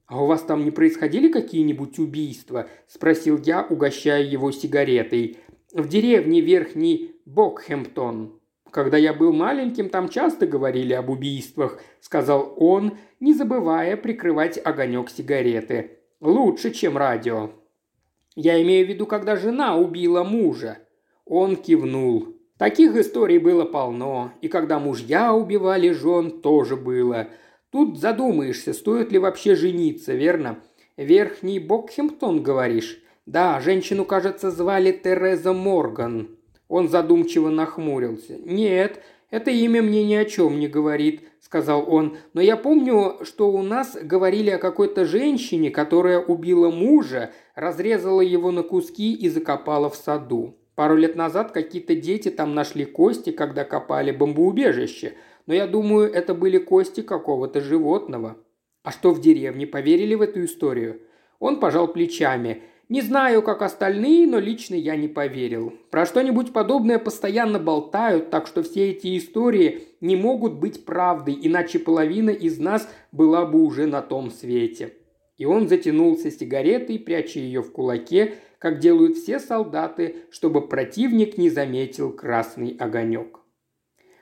«А 0.06 0.22
у 0.22 0.26
вас 0.26 0.42
там 0.42 0.64
не 0.64 0.70
происходили 0.70 1.28
какие-нибудь 1.28 1.98
убийства?»– 1.98 2.68
спросил 2.86 3.38
я, 3.44 3.66
угощая 3.68 4.22
его 4.22 4.50
сигаретой. 4.52 5.36
«В 5.74 5.86
деревне 5.88 6.40
Верхний 6.40 7.16
Бокхемптон». 7.26 8.40
«Когда 8.70 8.96
я 8.96 9.12
был 9.12 9.32
маленьким, 9.32 9.90
там 9.90 10.08
часто 10.08 10.46
говорили 10.46 10.94
об 10.94 11.10
убийствах»,– 11.10 11.80
сказал 12.00 12.54
он, 12.56 12.96
не 13.18 13.34
забывая 13.34 13.96
прикрывать 13.96 14.58
огонек 14.62 15.10
сигареты. 15.10 15.98
«Лучше, 16.20 16.70
чем 16.70 16.96
радио». 16.96 17.50
«Я 18.34 18.62
имею 18.62 18.86
в 18.86 18.88
виду, 18.88 19.04
когда 19.04 19.36
жена 19.36 19.76
убила 19.76 20.22
мужа». 20.22 20.78
Он 21.24 21.56
кивнул. 21.56 22.37
Таких 22.58 22.96
историй 22.96 23.38
было 23.38 23.64
полно, 23.64 24.32
и 24.42 24.48
когда 24.48 24.80
мужья 24.80 25.32
убивали 25.32 25.90
жен, 25.90 26.40
тоже 26.40 26.74
было. 26.74 27.28
Тут 27.70 28.00
задумаешься, 28.00 28.72
стоит 28.72 29.12
ли 29.12 29.18
вообще 29.20 29.54
жениться, 29.54 30.12
верно? 30.12 30.58
Верхний 30.96 31.60
Бокхемптон, 31.60 32.42
говоришь? 32.42 33.00
Да, 33.26 33.60
женщину, 33.60 34.04
кажется, 34.04 34.50
звали 34.50 34.90
Тереза 34.90 35.52
Морган. 35.52 36.36
Он 36.66 36.88
задумчиво 36.88 37.48
нахмурился. 37.48 38.36
Нет, 38.44 39.02
это 39.30 39.52
имя 39.52 39.80
мне 39.80 40.04
ни 40.04 40.14
о 40.14 40.24
чем 40.24 40.58
не 40.58 40.66
говорит, 40.66 41.28
сказал 41.40 41.84
он. 41.86 42.16
Но 42.34 42.40
я 42.40 42.56
помню, 42.56 43.18
что 43.22 43.52
у 43.52 43.62
нас 43.62 43.96
говорили 44.02 44.50
о 44.50 44.58
какой-то 44.58 45.04
женщине, 45.04 45.70
которая 45.70 46.18
убила 46.18 46.70
мужа, 46.70 47.30
разрезала 47.54 48.20
его 48.20 48.50
на 48.50 48.64
куски 48.64 49.14
и 49.14 49.28
закопала 49.28 49.88
в 49.88 49.94
саду. 49.94 50.56
Пару 50.78 50.94
лет 50.94 51.16
назад 51.16 51.50
какие-то 51.50 51.96
дети 51.96 52.28
там 52.28 52.54
нашли 52.54 52.84
кости, 52.84 53.32
когда 53.32 53.64
копали 53.64 54.12
бомбоубежище, 54.12 55.14
но 55.46 55.52
я 55.52 55.66
думаю, 55.66 56.08
это 56.08 56.34
были 56.34 56.58
кости 56.58 57.00
какого-то 57.00 57.60
животного. 57.60 58.36
А 58.84 58.92
что 58.92 59.10
в 59.10 59.20
деревне, 59.20 59.66
поверили 59.66 60.14
в 60.14 60.22
эту 60.22 60.44
историю? 60.44 61.00
Он 61.40 61.58
пожал 61.58 61.88
плечами. 61.88 62.62
Не 62.88 63.00
знаю, 63.00 63.42
как 63.42 63.62
остальные, 63.62 64.28
но 64.28 64.38
лично 64.38 64.76
я 64.76 64.94
не 64.94 65.08
поверил. 65.08 65.72
Про 65.90 66.06
что-нибудь 66.06 66.52
подобное 66.52 67.00
постоянно 67.00 67.58
болтают, 67.58 68.30
так 68.30 68.46
что 68.46 68.62
все 68.62 68.92
эти 68.92 69.18
истории 69.18 69.82
не 70.00 70.14
могут 70.14 70.60
быть 70.60 70.84
правдой, 70.84 71.36
иначе 71.42 71.80
половина 71.80 72.30
из 72.30 72.60
нас 72.60 72.88
была 73.10 73.44
бы 73.46 73.64
уже 73.64 73.86
на 73.86 74.00
том 74.00 74.30
свете. 74.30 74.92
И 75.38 75.44
он 75.44 75.68
затянулся 75.68 76.30
сигаретой, 76.30 77.00
пряча 77.00 77.40
ее 77.40 77.62
в 77.62 77.72
кулаке, 77.72 78.34
как 78.58 78.78
делают 78.78 79.16
все 79.16 79.38
солдаты, 79.38 80.16
чтобы 80.30 80.66
противник 80.66 81.38
не 81.38 81.50
заметил 81.50 82.12
красный 82.12 82.76
огонек. 82.78 83.40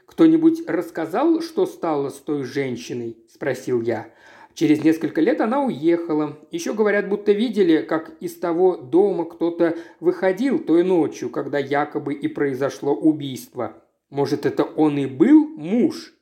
«Кто-нибудь 0.06 0.68
рассказал, 0.68 1.40
что 1.40 1.66
стало 1.66 2.10
с 2.10 2.18
той 2.18 2.44
женщиной?»– 2.44 3.16
спросил 3.28 3.82
я. 3.82 4.10
Через 4.56 4.82
несколько 4.82 5.20
лет 5.20 5.42
она 5.42 5.62
уехала. 5.62 6.38
Еще 6.50 6.72
говорят, 6.72 7.10
будто 7.10 7.32
видели, 7.32 7.82
как 7.82 8.16
из 8.20 8.38
того 8.38 8.78
дома 8.78 9.26
кто-то 9.26 9.76
выходил 10.00 10.58
той 10.58 10.82
ночью, 10.82 11.28
когда 11.28 11.58
якобы 11.58 12.14
и 12.14 12.26
произошло 12.26 12.94
убийство. 12.94 13.82
Может, 14.08 14.46
это 14.46 14.64
он 14.64 14.96
и 14.96 15.04
был 15.04 15.46
муж? 15.46 16.14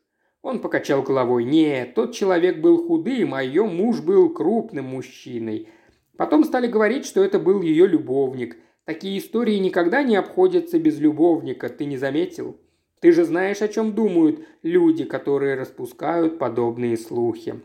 Он 0.42 0.59
покачал 0.59 1.03
головой. 1.03 1.44
Нет, 1.44 1.94
тот 1.94 2.12
человек 2.12 2.61
был 2.61 2.85
худым, 2.88 3.35
а 3.35 3.42
ее 3.42 3.66
муж 3.66 4.00
был 4.00 4.29
крупным 4.31 4.87
мужчиной. 4.87 5.68
Потом 6.16 6.44
стали 6.44 6.66
говорить, 6.66 7.07
что 7.07 7.22
это 7.24 7.38
был 7.38 7.61
ее 7.62 7.87
любовник. 7.87 8.57
Такие 8.85 9.18
истории 9.18 9.57
никогда 9.57 10.03
не 10.03 10.16
обходятся 10.16 10.79
без 10.79 10.98
любовника, 10.98 11.68
ты 11.68 11.87
не 11.87 11.96
заметил? 11.96 12.57
Ты 13.00 13.12
же 13.12 13.24
знаешь, 13.24 13.61
о 13.62 13.68
чем 13.68 13.94
думают 13.94 14.46
люди, 14.62 15.05
которые 15.05 15.57
распускают 15.57 16.38
подобные 16.38 16.96
слухи. 16.96 17.61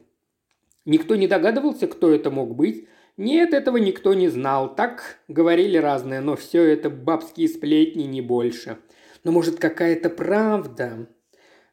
Никто 0.85 1.15
не 1.15 1.27
догадывался, 1.27 1.87
кто 1.87 2.11
это 2.11 2.31
мог 2.31 2.55
быть. 2.55 2.87
Нет, 3.15 3.53
этого 3.53 3.77
никто 3.77 4.13
не 4.13 4.29
знал. 4.29 4.73
Так 4.73 5.19
говорили 5.27 5.77
разное, 5.77 6.21
но 6.21 6.35
все 6.35 6.63
это 6.63 6.89
бабские 6.89 7.47
сплетни, 7.47 8.03
не 8.03 8.21
больше. 8.21 8.77
Но 9.23 9.31
может 9.31 9.59
какая-то 9.59 10.09
правда? 10.09 11.07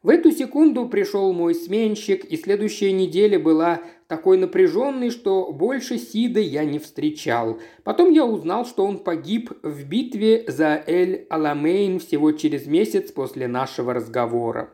В 0.03 0.09
эту 0.09 0.31
секунду 0.31 0.89
пришел 0.89 1.33
мой 1.33 1.55
сменщик, 1.55 2.25
и 2.25 2.37
следующая 2.37 2.93
неделя 2.93 3.39
была 3.39 3.81
такой 4.09 4.39
напряженный, 4.39 5.11
что 5.11 5.53
больше 5.53 5.99
Сида 5.99 6.41
я 6.41 6.65
не 6.65 6.79
встречал. 6.79 7.59
Потом 7.85 8.13
я 8.13 8.25
узнал, 8.25 8.65
что 8.65 8.85
он 8.85 8.99
погиб 8.99 9.51
в 9.63 9.85
битве 9.85 10.45
за 10.47 10.83
Эль-Аламейн 10.87 11.99
всего 11.99 12.33
через 12.33 12.67
месяц 12.67 13.11
после 13.13 13.49
нашего 13.49 13.95
разговора. 13.95 14.71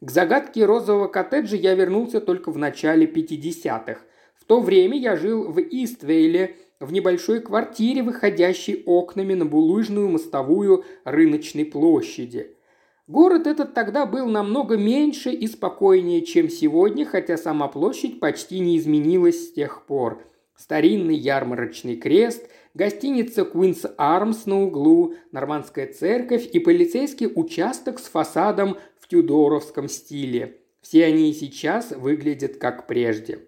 К 0.00 0.10
загадке 0.10 0.64
розового 0.64 1.08
коттеджа 1.08 1.56
я 1.56 1.74
вернулся 1.74 2.20
только 2.20 2.50
в 2.50 2.58
начале 2.58 3.06
50-х. 3.06 4.00
В 4.34 4.44
то 4.44 4.60
время 4.60 4.98
я 4.98 5.16
жил 5.16 5.50
в 5.50 5.60
Иствейле, 5.60 6.56
в 6.78 6.92
небольшой 6.92 7.40
квартире, 7.40 8.02
выходящей 8.02 8.82
окнами 8.86 9.34
на 9.34 9.44
булыжную 9.44 10.08
мостовую 10.08 10.84
рыночной 11.04 11.64
площади– 11.64 12.54
Город 13.10 13.48
этот 13.48 13.74
тогда 13.74 14.06
был 14.06 14.28
намного 14.28 14.76
меньше 14.76 15.32
и 15.32 15.48
спокойнее, 15.48 16.24
чем 16.24 16.48
сегодня, 16.48 17.04
хотя 17.04 17.36
сама 17.36 17.66
площадь 17.66 18.20
почти 18.20 18.60
не 18.60 18.78
изменилась 18.78 19.48
с 19.48 19.52
тех 19.52 19.84
пор. 19.84 20.22
Старинный 20.54 21.16
ярмарочный 21.16 21.96
крест, 21.96 22.48
гостиница 22.72 23.42
Queen's 23.42 23.84
Arms 23.98 24.42
на 24.46 24.62
углу, 24.62 25.14
нормандская 25.32 25.92
церковь 25.92 26.48
и 26.52 26.60
полицейский 26.60 27.26
участок 27.26 27.98
с 27.98 28.04
фасадом 28.04 28.76
в 29.00 29.08
тюдоровском 29.08 29.88
стиле. 29.88 30.60
Все 30.80 31.04
они 31.04 31.30
и 31.30 31.34
сейчас 31.34 31.90
выглядят 31.90 32.58
как 32.58 32.86
прежде. 32.86 33.40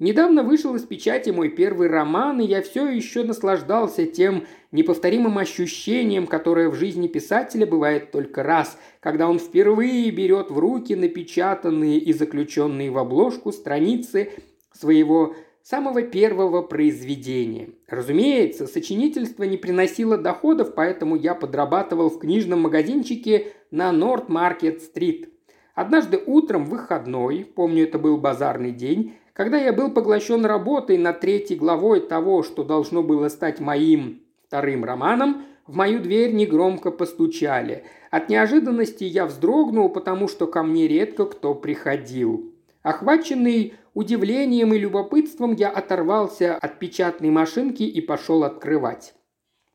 Недавно 0.00 0.42
вышел 0.42 0.74
из 0.74 0.82
печати 0.82 1.30
мой 1.30 1.50
первый 1.50 1.88
роман, 1.88 2.40
и 2.40 2.46
я 2.46 2.62
все 2.62 2.88
еще 2.88 3.22
наслаждался 3.22 4.06
тем 4.06 4.44
неповторимым 4.72 5.38
ощущением, 5.38 6.26
которое 6.26 6.68
в 6.68 6.74
жизни 6.74 7.06
писателя 7.06 7.64
бывает 7.64 8.10
только 8.10 8.42
раз, 8.42 8.76
когда 8.98 9.28
он 9.28 9.38
впервые 9.38 10.10
берет 10.10 10.50
в 10.50 10.58
руки 10.58 10.96
напечатанные 10.96 11.98
и 11.98 12.12
заключенные 12.12 12.90
в 12.90 12.98
обложку 12.98 13.52
страницы 13.52 14.30
своего 14.72 15.36
самого 15.62 16.02
первого 16.02 16.62
произведения. 16.62 17.70
Разумеется, 17.86 18.66
сочинительство 18.66 19.44
не 19.44 19.56
приносило 19.56 20.18
доходов, 20.18 20.74
поэтому 20.74 21.14
я 21.14 21.36
подрабатывал 21.36 22.10
в 22.10 22.18
книжном 22.18 22.62
магазинчике 22.62 23.52
на 23.70 23.92
Норт-Маркет-стрит. 23.92 25.30
Однажды 25.74 26.20
утром, 26.24 26.66
выходной, 26.66 27.44
помню, 27.44 27.84
это 27.84 27.98
был 27.98 28.18
базарный 28.18 28.72
день, 28.72 29.14
когда 29.34 29.58
я 29.58 29.72
был 29.72 29.90
поглощен 29.90 30.46
работой 30.46 30.96
над 30.96 31.20
третьей 31.20 31.56
главой 31.56 32.00
того, 32.00 32.42
что 32.42 32.62
должно 32.62 33.02
было 33.02 33.28
стать 33.28 33.60
моим 33.60 34.22
вторым 34.46 34.84
романом, 34.84 35.44
в 35.66 35.74
мою 35.76 35.98
дверь 35.98 36.32
негромко 36.32 36.90
постучали. 36.90 37.84
От 38.10 38.28
неожиданности 38.28 39.04
я 39.04 39.26
вздрогнул, 39.26 39.88
потому 39.88 40.28
что 40.28 40.46
ко 40.46 40.62
мне 40.62 40.86
редко 40.86 41.26
кто 41.26 41.54
приходил. 41.54 42.52
Охваченный 42.82 43.74
удивлением 43.92 44.72
и 44.72 44.78
любопытством, 44.78 45.54
я 45.54 45.70
оторвался 45.70 46.54
от 46.54 46.78
печатной 46.78 47.30
машинки 47.30 47.82
и 47.82 48.00
пошел 48.00 48.44
открывать. 48.44 49.14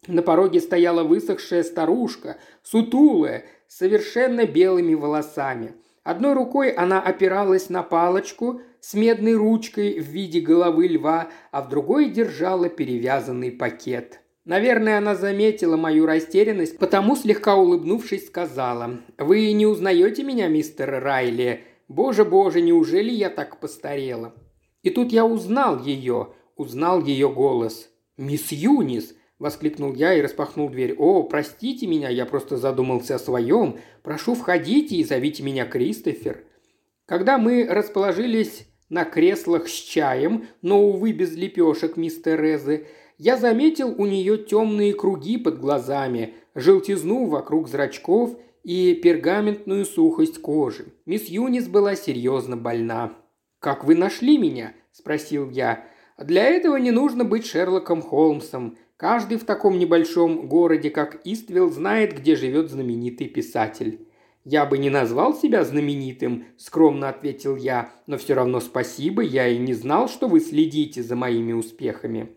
На 0.07 0.21
пороге 0.21 0.61
стояла 0.61 1.03
высохшая 1.03 1.63
старушка, 1.63 2.37
сутулая, 2.63 3.43
совершенно 3.67 4.45
белыми 4.45 4.93
волосами. 4.93 5.73
Одной 6.03 6.33
рукой 6.33 6.69
она 6.69 7.01
опиралась 7.01 7.69
на 7.69 7.83
палочку, 7.83 8.61
с 8.81 8.93
медной 8.93 9.35
ручкой 9.35 9.99
в 9.99 10.05
виде 10.05 10.39
головы 10.39 10.87
льва, 10.87 11.29
а 11.51 11.61
в 11.61 11.69
другой 11.69 12.09
держала 12.09 12.69
перевязанный 12.69 13.51
пакет. 13.51 14.21
Наверное, 14.45 14.97
она 14.97 15.15
заметила 15.15 15.77
мою 15.77 16.05
растерянность, 16.05 16.79
потому, 16.79 17.15
слегка 17.15 17.55
улыбнувшись, 17.55 18.27
сказала, 18.27 18.99
«Вы 19.17 19.51
не 19.51 19.67
узнаете 19.67 20.23
меня, 20.23 20.47
мистер 20.47 21.03
Райли? 21.03 21.65
Боже, 21.87 22.25
боже, 22.25 22.61
неужели 22.61 23.11
я 23.11 23.29
так 23.29 23.59
постарела?» 23.59 24.33
И 24.81 24.89
тут 24.89 25.11
я 25.11 25.25
узнал 25.25 25.83
ее, 25.83 26.29
узнал 26.55 27.03
ее 27.03 27.29
голос. 27.29 27.89
«Мисс 28.17 28.51
Юнис!»– 28.51 29.13
воскликнул 29.39 29.93
я 29.93 30.13
и 30.13 30.21
распахнул 30.21 30.69
дверь. 30.69 30.95
«О, 30.97 31.23
простите 31.23 31.85
меня, 31.85 32.09
я 32.09 32.25
просто 32.25 32.57
задумался 32.57 33.15
о 33.15 33.19
своем. 33.19 33.77
Прошу, 34.03 34.35
входите 34.35 34.95
и 34.95 35.03
зовите 35.03 35.43
меня 35.43 35.65
Кристофер». 35.65 36.43
Когда 37.05 37.37
мы 37.37 37.67
расположились 37.69 38.67
на 38.89 39.05
креслах 39.05 39.67
с 39.67 39.71
чаем, 39.71 40.47
но, 40.61 40.83
увы, 40.83 41.11
без 41.11 41.35
лепешек 41.35 41.97
мистер 41.97 42.41
Резы, 42.41 42.87
я 43.17 43.37
заметил 43.37 43.93
у 43.97 44.05
нее 44.05 44.37
темные 44.37 44.93
круги 44.93 45.37
под 45.37 45.59
глазами, 45.59 46.35
желтизну 46.55 47.25
вокруг 47.25 47.67
зрачков 47.67 48.37
и 48.63 48.93
пергаментную 48.95 49.85
сухость 49.85 50.41
кожи. 50.41 50.93
Мисс 51.05 51.25
Юнис 51.25 51.67
была 51.67 51.95
серьезно 51.95 52.57
больна. 52.57 53.13
«Как 53.59 53.83
вы 53.83 53.95
нашли 53.95 54.37
меня?»– 54.37 54.73
спросил 54.91 55.49
я. 55.49 55.85
«Для 56.17 56.45
этого 56.45 56.77
не 56.77 56.91
нужно 56.91 57.25
быть 57.25 57.45
Шерлоком 57.45 58.01
Холмсом. 58.01 58.77
Каждый 58.95 59.37
в 59.37 59.45
таком 59.45 59.79
небольшом 59.79 60.47
городе, 60.47 60.89
как 60.89 61.21
Иствилл, 61.25 61.69
знает, 61.69 62.17
где 62.17 62.35
живет 62.35 62.69
знаменитый 62.69 63.27
писатель. 63.27 64.07
«Я 64.51 64.65
бы 64.65 64.79
не 64.79 64.89
назвал 64.89 65.35
себя 65.35 65.63
знаменитым»,– 65.63 66.45
скромно 66.57 67.09
ответил 67.09 67.55
я,– 67.55 67.91
«но 68.07 68.17
все 68.17 68.33
равно 68.33 68.59
спасибо, 68.59 69.21
я 69.21 69.47
и 69.47 69.59
не 69.59 69.75
знал, 69.75 70.09
что 70.09 70.27
вы 70.27 70.39
следите 70.39 71.03
за 71.03 71.15
моими 71.15 71.53
успехами». 71.53 72.29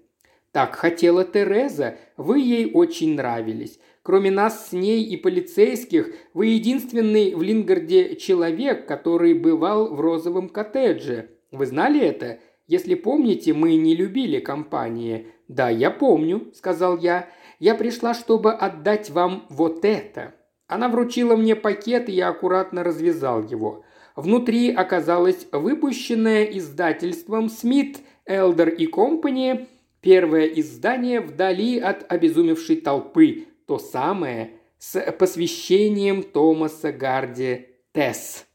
Так 0.50 0.74
хотела 0.74 1.24
Тереза, 1.24 1.96
вы 2.18 2.40
ей 2.40 2.70
очень 2.74 3.14
нравились. 3.14 3.78
Кроме 4.02 4.30
нас 4.30 4.68
с 4.68 4.72
ней 4.72 5.02
и 5.04 5.16
полицейских, 5.16 6.14
вы 6.34 6.48
единственный 6.48 7.34
в 7.34 7.40
Лингарде 7.40 8.16
человек, 8.16 8.86
который 8.86 9.32
бывал 9.32 9.94
в 9.94 9.98
розовом 9.98 10.50
коттедже. 10.50 11.30
Вы 11.50 11.64
знали 11.64 11.98
это? 11.98 12.40
Если 12.66 12.94
помните, 12.94 13.54
мы 13.54 13.76
не 13.76 13.96
любили 13.96 14.38
компании. 14.38 15.28
Да, 15.48 15.70
я 15.70 15.90
помню, 15.90 16.52
сказал 16.52 16.98
я. 16.98 17.30
Я 17.58 17.74
пришла, 17.74 18.12
чтобы 18.12 18.52
отдать 18.52 19.08
вам 19.08 19.46
вот 19.48 19.86
это. 19.86 20.34
Она 20.72 20.88
вручила 20.88 21.36
мне 21.36 21.54
пакет, 21.54 22.08
и 22.08 22.12
я 22.12 22.28
аккуратно 22.28 22.82
развязал 22.82 23.42
его. 23.42 23.84
Внутри 24.16 24.72
оказалось 24.72 25.46
выпущенное 25.52 26.44
издательством 26.44 27.50
Смит, 27.50 27.98
Элдер 28.24 28.70
и 28.70 28.86
Компани 28.86 29.68
первое 30.00 30.46
издание 30.46 31.20
вдали 31.20 31.78
от 31.78 32.10
обезумевшей 32.10 32.76
толпы, 32.76 33.48
то 33.66 33.78
самое 33.78 34.52
с 34.78 34.98
посвящением 35.12 36.22
Томаса 36.22 36.90
Гарди 36.90 37.66
Тесс. 37.92 38.46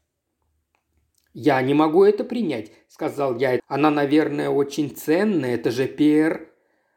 «Я 1.34 1.62
не 1.62 1.74
могу 1.74 2.02
это 2.02 2.24
принять»,— 2.24 2.72
сказал 2.88 3.36
я. 3.38 3.60
«Она, 3.68 3.92
наверное, 3.92 4.50
очень 4.50 4.90
ценная, 4.90 5.54
это 5.54 5.70
же 5.70 5.86
Пер». 5.86 6.48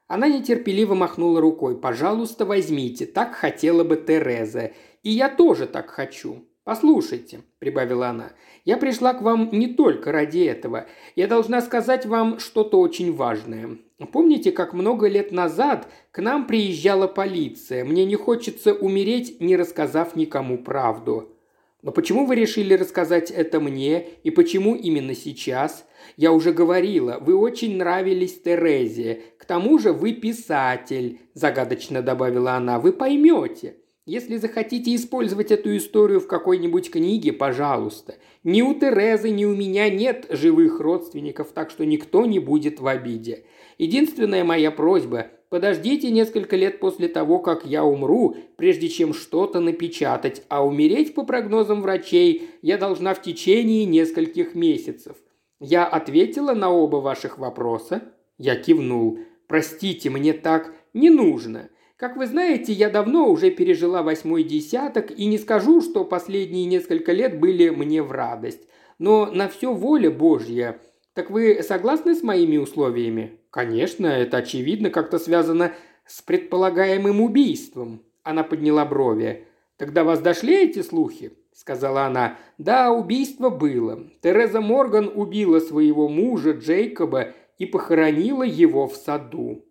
Она 0.08 0.28
нетерпеливо 0.28 0.96
махнула 0.96 1.40
рукой. 1.40 1.80
«Пожалуйста, 1.80 2.44
возьмите, 2.44 3.06
так 3.06 3.36
хотела 3.36 3.84
бы 3.84 3.96
Тереза. 3.96 4.72
И 5.04 5.12
я 5.12 5.30
тоже 5.30 5.68
так 5.68 5.90
хочу. 5.90 6.46
Послушайте»,– 6.64 7.42
прибавила 7.60 8.10
она,– 8.10 8.34
«я 8.66 8.78
пришла 8.78 9.14
к 9.14 9.24
вам 9.24 9.50
не 9.52 9.68
только 9.68 10.12
ради 10.12 10.40
этого. 10.40 10.86
Я 11.16 11.28
должна 11.28 11.62
сказать 11.62 12.06
вам 12.06 12.38
что-то 12.38 12.80
очень 12.80 13.12
важное. 13.12 13.78
Помните, 14.12 14.52
как 14.52 14.74
много 14.74 15.08
лет 15.08 15.32
назад 15.32 15.88
к 16.12 16.22
нам 16.22 16.46
приезжала 16.46 17.08
полиция? 17.08 17.84
Мне 17.84 18.06
не 18.06 18.16
хочется 18.16 18.74
умереть, 18.74 19.42
не 19.42 19.56
рассказав 19.56 20.16
никому 20.16 20.60
правду. 20.60 21.36
Но 21.82 21.92
почему 21.92 22.28
вы 22.28 22.36
решили 22.36 22.76
рассказать 22.76 23.32
это 23.32 23.60
мне 23.60 24.08
и 24.24 24.30
почему 24.30 24.76
именно 24.76 25.16
сейчас? 25.16 25.88
Я 26.16 26.32
уже 26.32 26.54
говорила, 26.54 27.18
вы 27.20 27.36
очень 27.36 27.78
нравились 27.78 28.40
Терезе. 28.40 29.22
К 29.40 29.46
тому 29.46 29.80
же 29.80 29.92
вы 29.94 30.14
писатель, 30.14 31.20
загадочно 31.34 32.04
добавила 32.04 32.54
она. 32.54 32.80
Вы 32.80 32.94
поймете. 32.94 33.78
Если 34.08 34.38
захотите 34.38 34.96
использовать 34.96 35.52
эту 35.52 35.78
историю 35.78 36.20
в 36.20 36.28
какой-нибудь 36.28 36.90
книге, 36.90 37.34
пожалуйста. 37.34 38.16
Ни 38.44 38.64
у 38.64 38.74
Терезы, 38.74 39.30
ни 39.30 39.46
у 39.46 39.56
меня 39.56 39.92
нет 39.92 40.26
живых 40.30 40.80
родственников, 40.80 41.52
так 41.52 41.70
что 41.70 41.86
никто 41.86 42.26
не 42.26 42.40
будет 42.40 42.80
в 42.80 42.88
обиде. 42.88 43.46
Единственная 43.78 44.44
моя 44.44 44.72
просьба– 44.72 45.28
подождите 45.50 46.10
несколько 46.10 46.56
лет 46.56 46.80
после 46.80 47.10
того, 47.10 47.38
как 47.38 47.64
я 47.64 47.84
умру, 47.84 48.36
прежде 48.56 48.90
чем 48.90 49.14
что-то 49.14 49.60
напечатать, 49.60 50.44
а 50.50 50.66
умереть, 50.66 51.14
по 51.14 51.24
прогнозам 51.24 51.84
врачей, 51.84 52.50
я 52.64 52.80
должна 52.80 53.14
в 53.14 53.22
течение 53.22 53.86
нескольких 53.86 54.56
месяцев. 54.56 55.18
Я 55.60 55.86
ответила 55.86 56.54
на 56.56 56.72
оба 56.72 56.98
ваших 56.98 57.38
вопроса. 57.38 58.02
Я 58.40 58.56
кивнул. 58.56 59.20
Простите, 59.48 60.10
мне 60.10 60.34
так 60.34 60.74
не 60.96 61.12
нужно. 61.12 61.70
Как 62.02 62.18
вы 62.18 62.26
знаете, 62.26 62.74
я 62.74 62.90
давно 62.90 63.30
уже 63.30 63.52
пережила 63.52 64.02
восьмой 64.02 64.42
десяток 64.44 65.12
и 65.12 65.28
не 65.28 65.38
скажу, 65.38 65.82
что 65.82 66.04
последние 66.04 66.66
несколько 66.66 67.12
лет 67.12 67.40
были 67.40 67.70
мне 67.70 68.02
в 68.02 68.12
радость. 68.12 68.68
Но 68.98 69.28
на 69.28 69.48
все 69.48 69.72
воля 69.72 70.10
Божья. 70.10 70.82
Так 71.14 71.30
вы 71.30 71.62
согласны 71.62 72.16
с 72.16 72.24
моими 72.24 72.58
условиями? 72.58 73.40
Конечно, 73.52 74.08
это 74.08 74.38
очевидно 74.38 74.90
как-то 74.90 75.20
связано 75.20 75.74
с 76.08 76.24
предполагаемым 76.24 77.22
убийством. 77.22 78.02
Она 78.24 78.42
подняла 78.42 78.84
брови. 78.84 79.46
Тогда 79.78 80.04
вас 80.04 80.22
дошли 80.22 80.64
эти 80.64 80.82
слухи? 80.82 81.34
сказала 81.54 82.06
она. 82.06 82.40
Да, 82.58 82.92
убийство 82.92 83.52
было. 83.52 84.08
Тереза 84.24 84.60
Морган 84.60 85.12
убила 85.14 85.60
своего 85.60 86.10
мужа 86.10 86.54
Джейкоба 86.54 87.36
и 87.60 87.68
похоронила 87.68 88.42
его 88.42 88.88
в 88.88 88.96
саду. 88.96 89.64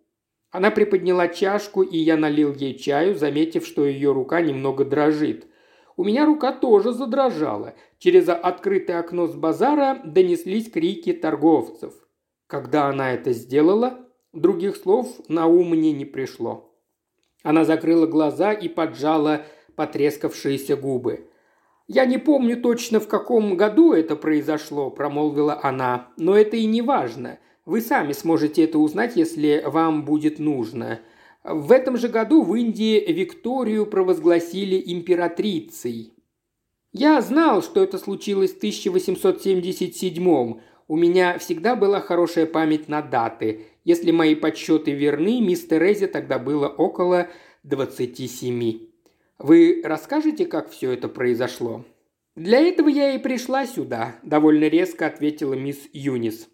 Она 0.51 0.69
приподняла 0.69 1.29
чашку, 1.29 1.81
и 1.81 1.97
я 1.97 2.17
налил 2.17 2.53
ей 2.53 2.77
чаю, 2.77 3.15
заметив, 3.15 3.65
что 3.65 3.85
ее 3.85 4.11
рука 4.11 4.41
немного 4.41 4.83
дрожит. 4.83 5.47
У 5.95 6.03
меня 6.03 6.25
рука 6.25 6.51
тоже 6.51 6.91
задрожала. 6.91 7.73
Через 7.99 8.27
открытое 8.27 8.99
окно 8.99 9.27
с 9.27 9.35
базара 9.35 10.01
донеслись 10.03 10.69
крики 10.69 11.13
торговцев. 11.13 11.93
Когда 12.47 12.87
она 12.87 13.13
это 13.13 13.31
сделала, 13.31 13.99
других 14.33 14.75
слов 14.75 15.07
на 15.29 15.47
ум 15.47 15.69
мне 15.69 15.93
не 15.93 16.05
пришло. 16.05 16.75
Она 17.43 17.63
закрыла 17.63 18.05
глаза 18.05 18.51
и 18.51 18.67
поджала 18.67 19.45
потрескавшиеся 19.75 20.75
губы. 20.75 21.27
«Я 21.87 22.05
не 22.05 22.17
помню 22.17 22.61
точно, 22.61 22.99
в 22.99 23.07
каком 23.07 23.55
году 23.57 23.93
это 23.93 24.15
произошло»,– 24.15 24.89
промолвила 24.91 25.59
она,– 25.63 26.09
«но 26.17 26.37
это 26.37 26.57
и 26.57 26.65
не 26.65 26.81
важно. 26.81 27.39
Вы 27.65 27.81
сами 27.81 28.13
сможете 28.13 28.63
это 28.63 28.79
узнать, 28.79 29.15
если 29.15 29.63
вам 29.65 30.03
будет 30.03 30.39
нужно. 30.39 30.99
В 31.43 31.71
этом 31.71 31.97
же 31.97 32.07
году 32.07 32.43
в 32.43 32.55
Индии 32.55 32.99
Викторию 33.11 33.85
провозгласили 33.85 34.81
императрицей. 34.85 36.13
Я 36.91 37.21
знал, 37.21 37.63
что 37.63 37.83
это 37.83 37.97
случилось 37.97 38.53
в 38.53 38.57
1877 38.57 40.59
У 40.87 40.97
меня 40.97 41.37
всегда 41.37 41.75
была 41.75 42.01
хорошая 42.01 42.45
память 42.45 42.89
на 42.89 43.01
даты. 43.01 43.65
Если 43.85 44.11
мои 44.11 44.35
подсчеты 44.35 44.91
верны, 44.91 45.41
мисс 45.41 45.65
Терезе 45.65 46.07
тогда 46.07 46.37
было 46.37 46.67
около 46.67 47.29
27. 47.63 48.79
Вы 49.39 49.81
расскажете, 49.83 50.45
как 50.45 50.69
все 50.69 50.91
это 50.91 51.07
произошло?» 51.07 51.85
«Для 52.35 52.59
этого 52.59 52.89
я 52.89 53.15
и 53.15 53.17
пришла 53.17 53.65
сюда»,– 53.65 54.15
довольно 54.23 54.65
резко 54.65 55.07
ответила 55.07 55.53
мисс 55.53 55.79
Юнис. 55.93 56.50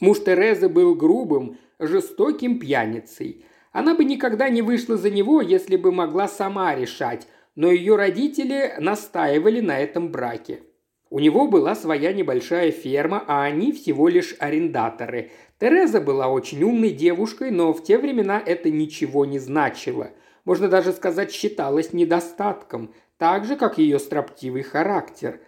Муж 0.00 0.20
Терезы 0.20 0.68
был 0.68 0.94
грубым, 0.94 1.58
жестоким 1.78 2.58
пьяницей. 2.58 3.44
Она 3.72 3.94
бы 3.94 4.04
никогда 4.04 4.48
не 4.48 4.62
вышла 4.62 4.96
за 4.96 5.10
него, 5.10 5.40
если 5.40 5.76
бы 5.76 5.92
могла 5.92 6.28
сама 6.28 6.74
решать, 6.74 7.26
но 7.54 7.70
ее 7.70 7.96
родители 7.96 8.74
настаивали 8.78 9.60
на 9.60 9.78
этом 9.78 10.10
браке. 10.10 10.62
У 11.10 11.20
него 11.20 11.46
была 11.46 11.76
своя 11.76 12.12
небольшая 12.12 12.72
ферма, 12.72 13.22
а 13.28 13.44
они 13.44 13.72
всего 13.72 14.08
лишь 14.08 14.34
арендаторы. 14.40 15.30
Тереза 15.60 16.00
была 16.00 16.28
очень 16.28 16.62
умной 16.64 16.90
девушкой, 16.90 17.52
но 17.52 17.72
в 17.72 17.84
те 17.84 17.98
времена 17.98 18.42
это 18.44 18.70
ничего 18.70 19.24
не 19.24 19.38
значило. 19.38 20.10
Можно 20.44 20.68
даже 20.68 20.92
сказать, 20.92 21.30
считалось 21.30 21.92
недостатком, 21.92 22.92
так 23.16 23.44
же, 23.44 23.54
как 23.56 23.78
ее 23.78 23.98
строптивый 23.98 24.62
характер. 24.62 25.40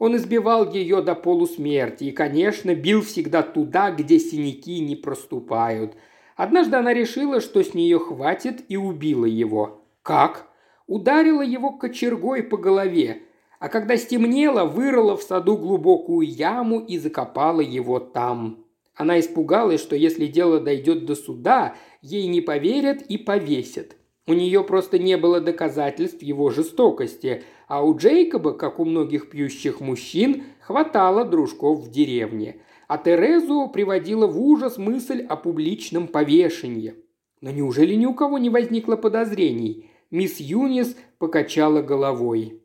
Он 0.00 0.16
избивал 0.16 0.72
ее 0.72 1.02
до 1.02 1.14
полусмерти 1.14 2.04
и, 2.04 2.10
конечно, 2.10 2.74
бил 2.74 3.02
всегда 3.02 3.42
туда, 3.42 3.90
где 3.90 4.18
синяки 4.18 4.80
не 4.80 4.96
проступают. 4.96 5.94
Однажды 6.36 6.78
она 6.78 6.94
решила, 6.94 7.42
что 7.42 7.62
с 7.62 7.74
нее 7.74 7.98
хватит, 7.98 8.64
и 8.68 8.78
убила 8.78 9.26
его. 9.26 9.84
Как? 10.02 10.48
Ударила 10.86 11.42
его 11.42 11.72
кочергой 11.72 12.42
по 12.42 12.56
голове, 12.56 13.24
а 13.58 13.68
когда 13.68 13.98
стемнело, 13.98 14.64
вырыла 14.64 15.18
в 15.18 15.22
саду 15.22 15.58
глубокую 15.58 16.26
яму 16.26 16.80
и 16.80 16.96
закопала 16.96 17.60
его 17.60 18.00
там. 18.00 18.64
Она 18.94 19.20
испугалась, 19.20 19.82
что 19.82 19.96
если 19.96 20.28
дело 20.28 20.60
дойдет 20.60 21.04
до 21.04 21.14
суда, 21.14 21.74
ей 22.00 22.26
не 22.26 22.40
поверят 22.40 23.02
и 23.02 23.18
повесят. 23.18 23.96
У 24.26 24.32
нее 24.32 24.62
просто 24.62 24.98
не 24.98 25.16
было 25.16 25.40
доказательств 25.40 26.22
его 26.22 26.50
жестокости, 26.50 27.42
а 27.68 27.84
у 27.84 27.96
Джейкоба, 27.96 28.52
как 28.52 28.78
у 28.78 28.84
многих 28.84 29.30
пьющих 29.30 29.80
мужчин, 29.80 30.44
хватало 30.60 31.24
дружков 31.24 31.80
в 31.80 31.90
деревне. 31.90 32.60
А 32.86 32.98
Терезу 32.98 33.70
приводила 33.72 34.26
в 34.26 34.40
ужас 34.40 34.76
мысль 34.76 35.22
о 35.22 35.36
публичном 35.36 36.08
повешении. 36.08 36.94
Но 37.40 37.50
неужели 37.50 37.94
ни 37.94 38.06
у 38.06 38.14
кого 38.14 38.38
не 38.38 38.50
возникло 38.50 38.96
подозрений? 38.96 39.90
Мисс 40.10 40.40
Юнис 40.40 40.96
покачала 41.18 41.82
головой. 41.82 42.60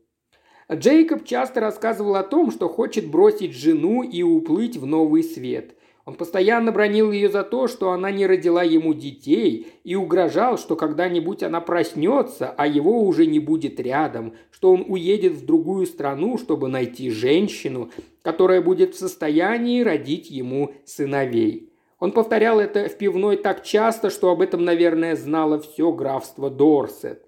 Джейкоб 0.70 1.24
часто 1.24 1.60
рассказывал 1.60 2.16
о 2.16 2.24
том, 2.24 2.50
что 2.50 2.68
хочет 2.68 3.08
бросить 3.08 3.54
жену 3.54 4.02
и 4.02 4.22
уплыть 4.22 4.76
в 4.76 4.84
новый 4.84 5.22
свет. 5.22 5.75
Он 6.06 6.14
постоянно 6.14 6.70
бронил 6.70 7.10
ее 7.10 7.28
за 7.28 7.42
то, 7.42 7.66
что 7.66 7.90
она 7.90 8.12
не 8.12 8.28
родила 8.28 8.62
ему 8.62 8.94
детей, 8.94 9.66
и 9.82 9.96
угрожал, 9.96 10.56
что 10.56 10.76
когда-нибудь 10.76 11.42
она 11.42 11.60
проснется, 11.60 12.54
а 12.56 12.68
его 12.68 13.02
уже 13.02 13.26
не 13.26 13.40
будет 13.40 13.80
рядом, 13.80 14.34
что 14.52 14.72
он 14.72 14.84
уедет 14.86 15.32
в 15.32 15.44
другую 15.44 15.84
страну, 15.84 16.38
чтобы 16.38 16.68
найти 16.68 17.10
женщину, 17.10 17.90
которая 18.22 18.62
будет 18.62 18.94
в 18.94 18.98
состоянии 18.98 19.82
родить 19.82 20.30
ему 20.30 20.74
сыновей. 20.84 21.72
Он 21.98 22.12
повторял 22.12 22.60
это 22.60 22.88
в 22.88 22.96
пивной 22.98 23.36
так 23.36 23.64
часто, 23.64 24.08
что 24.08 24.30
об 24.30 24.42
этом, 24.42 24.64
наверное, 24.64 25.16
знало 25.16 25.58
все 25.58 25.90
графство 25.90 26.50
Дорсет. 26.50 27.26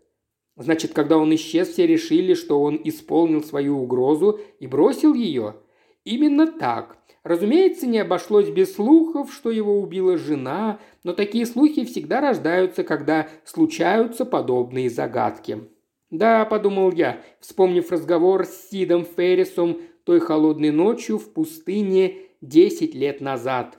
Значит, 0.57 0.93
когда 0.93 1.19
он 1.19 1.35
исчез, 1.35 1.69
все 1.69 1.85
решили, 1.85 2.35
что 2.35 2.62
он 2.62 2.81
исполнил 2.85 3.43
свою 3.43 3.81
угрозу 3.81 4.38
и 4.61 4.69
бросил 4.69 5.14
ее? 5.14 5.57
Именно 6.09 6.47
так. 6.47 6.97
Разумеется, 7.23 7.87
не 7.87 7.99
обошлось 7.99 8.49
без 8.49 8.75
слухов, 8.75 9.31
что 9.31 9.51
его 9.51 9.79
убила 9.79 10.16
жена, 10.16 10.81
но 11.05 11.12
такие 11.12 11.44
слухи 11.44 11.85
всегда 11.85 12.23
рождаются, 12.23 12.83
когда 12.83 13.29
случаются 13.44 14.25
подобные 14.25 14.88
загадки. 14.88 15.68
«Да»,– 16.11 16.44
подумал 16.51 16.92
я, 16.92 17.21
вспомнив 17.40 17.92
разговор 17.92 18.47
с 18.47 18.71
Сидом 18.71 19.05
Феррисом 19.05 19.83
той 20.05 20.21
холодной 20.21 20.71
ночью 20.71 21.18
в 21.18 21.31
пустыне 21.35 22.14
десять 22.40 22.94
лет 22.94 23.21
назад. 23.21 23.79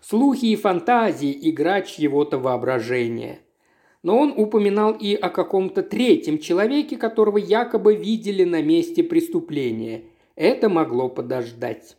Слухи 0.00 0.46
и 0.46 0.56
фантазии– 0.56 1.38
игра 1.50 1.82
чьего-то 1.82 2.38
воображения. 2.38 3.38
Но 4.02 4.18
он 4.18 4.34
упоминал 4.36 4.92
и 4.92 5.14
о 5.14 5.28
каком-то 5.28 5.84
третьем 5.84 6.40
человеке, 6.40 6.96
которого 6.96 7.38
якобы 7.38 7.94
видели 7.94 8.42
на 8.42 8.60
месте 8.60 9.04
преступления. 9.04 10.06
Это 10.36 10.68
могло 10.68 11.08
подождать. 11.08 11.96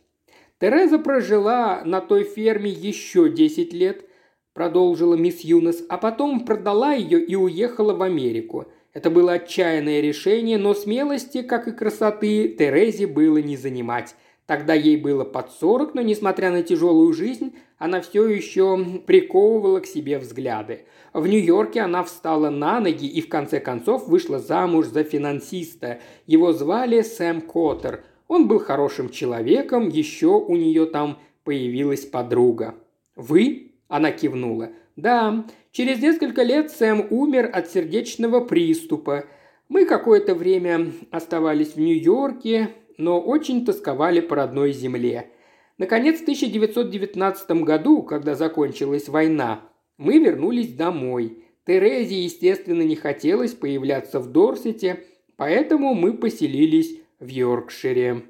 Тереза 0.60 0.98
прожила 0.98 1.82
на 1.84 2.00
той 2.00 2.24
ферме 2.24 2.70
еще 2.70 3.30
10 3.30 3.72
лет, 3.72 4.04
продолжила 4.52 5.14
мисс 5.14 5.40
Юнес, 5.40 5.84
а 5.88 5.96
потом 5.96 6.44
продала 6.44 6.92
ее 6.92 7.22
и 7.22 7.34
уехала 7.34 7.94
в 7.94 8.02
Америку. 8.02 8.66
Это 8.92 9.10
было 9.10 9.32
отчаянное 9.32 10.00
решение, 10.00 10.58
но 10.58 10.74
смелости, 10.74 11.42
как 11.42 11.68
и 11.68 11.72
красоты, 11.72 12.48
Терезе 12.48 13.06
было 13.06 13.38
не 13.38 13.56
занимать. 13.56 14.14
Тогда 14.46 14.74
ей 14.74 14.96
было 14.96 15.24
под 15.24 15.50
сорок, 15.52 15.94
но, 15.94 16.02
несмотря 16.02 16.50
на 16.50 16.62
тяжелую 16.62 17.12
жизнь, 17.12 17.56
она 17.78 18.00
все 18.00 18.26
еще 18.26 19.02
приковывала 19.06 19.80
к 19.80 19.86
себе 19.86 20.18
взгляды. 20.18 20.84
В 21.12 21.26
Нью-Йорке 21.26 21.80
она 21.80 22.04
встала 22.04 22.48
на 22.48 22.80
ноги 22.80 23.06
и 23.06 23.20
в 23.20 23.28
конце 23.28 23.60
концов 23.60 24.06
вышла 24.08 24.38
замуж 24.38 24.86
за 24.86 25.04
финансиста. 25.04 26.00
Его 26.26 26.52
звали 26.52 27.00
Сэм 27.00 27.40
Коттер– 27.40 28.04
он 28.28 28.48
был 28.48 28.58
хорошим 28.58 29.10
человеком, 29.10 29.88
еще 29.88 30.28
у 30.38 30.56
нее 30.56 30.86
там 30.86 31.18
появилась 31.44 32.04
подруга. 32.04 32.74
«Вы?»– 33.14 33.72
она 33.88 34.10
кивнула. 34.12 34.70
«Да, 34.96 35.46
через 35.72 36.00
несколько 36.00 36.42
лет 36.42 36.70
Сэм 36.70 37.06
умер 37.10 37.50
от 37.52 37.70
сердечного 37.70 38.40
приступа. 38.40 39.24
Мы 39.68 39.84
какое-то 39.84 40.34
время 40.34 40.92
оставались 41.10 41.74
в 41.74 41.80
Нью-Йорке, 41.80 42.70
но 42.98 43.20
очень 43.20 43.64
тосковали 43.64 44.20
по 44.20 44.36
родной 44.36 44.72
земле. 44.72 45.30
Наконец, 45.78 46.20
в 46.20 46.22
1919 46.22 47.50
году, 47.62 48.02
когда 48.02 48.34
закончилась 48.34 49.08
война, 49.08 49.60
мы 49.98 50.18
вернулись 50.18 50.72
домой. 50.72 51.44
Терезе, 51.66 52.22
естественно, 52.22 52.82
не 52.82 52.96
хотелось 52.96 53.52
появляться 53.52 54.20
в 54.20 54.30
Дорсете, 54.30 55.04
поэтому 55.36 55.94
мы 55.94 56.14
поселились 56.14 56.98
в 57.20 57.28
Йоркшире. 57.28 58.24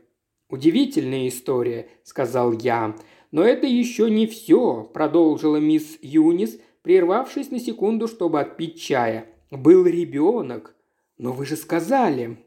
«Удивительная 0.49 1.29
история»,– 1.29 1.89
сказал 2.05 2.53
я. 2.53 2.95
«Но 3.33 3.43
это 3.43 3.67
еще 3.67 4.11
не 4.11 4.27
все»,– 4.27 4.89
продолжила 4.95 5.57
мисс 5.57 5.99
Юнис, 6.03 6.61
прервавшись 6.83 7.51
на 7.51 7.59
секунду, 7.59 8.07
чтобы 8.07 8.41
отпить 8.41 8.81
чая. 8.81 9.27
«Был 9.51 9.87
ребенок». 9.87 10.77
«Но 11.19 11.33
вы 11.33 11.47
же 11.47 11.57
сказали». 11.57 12.39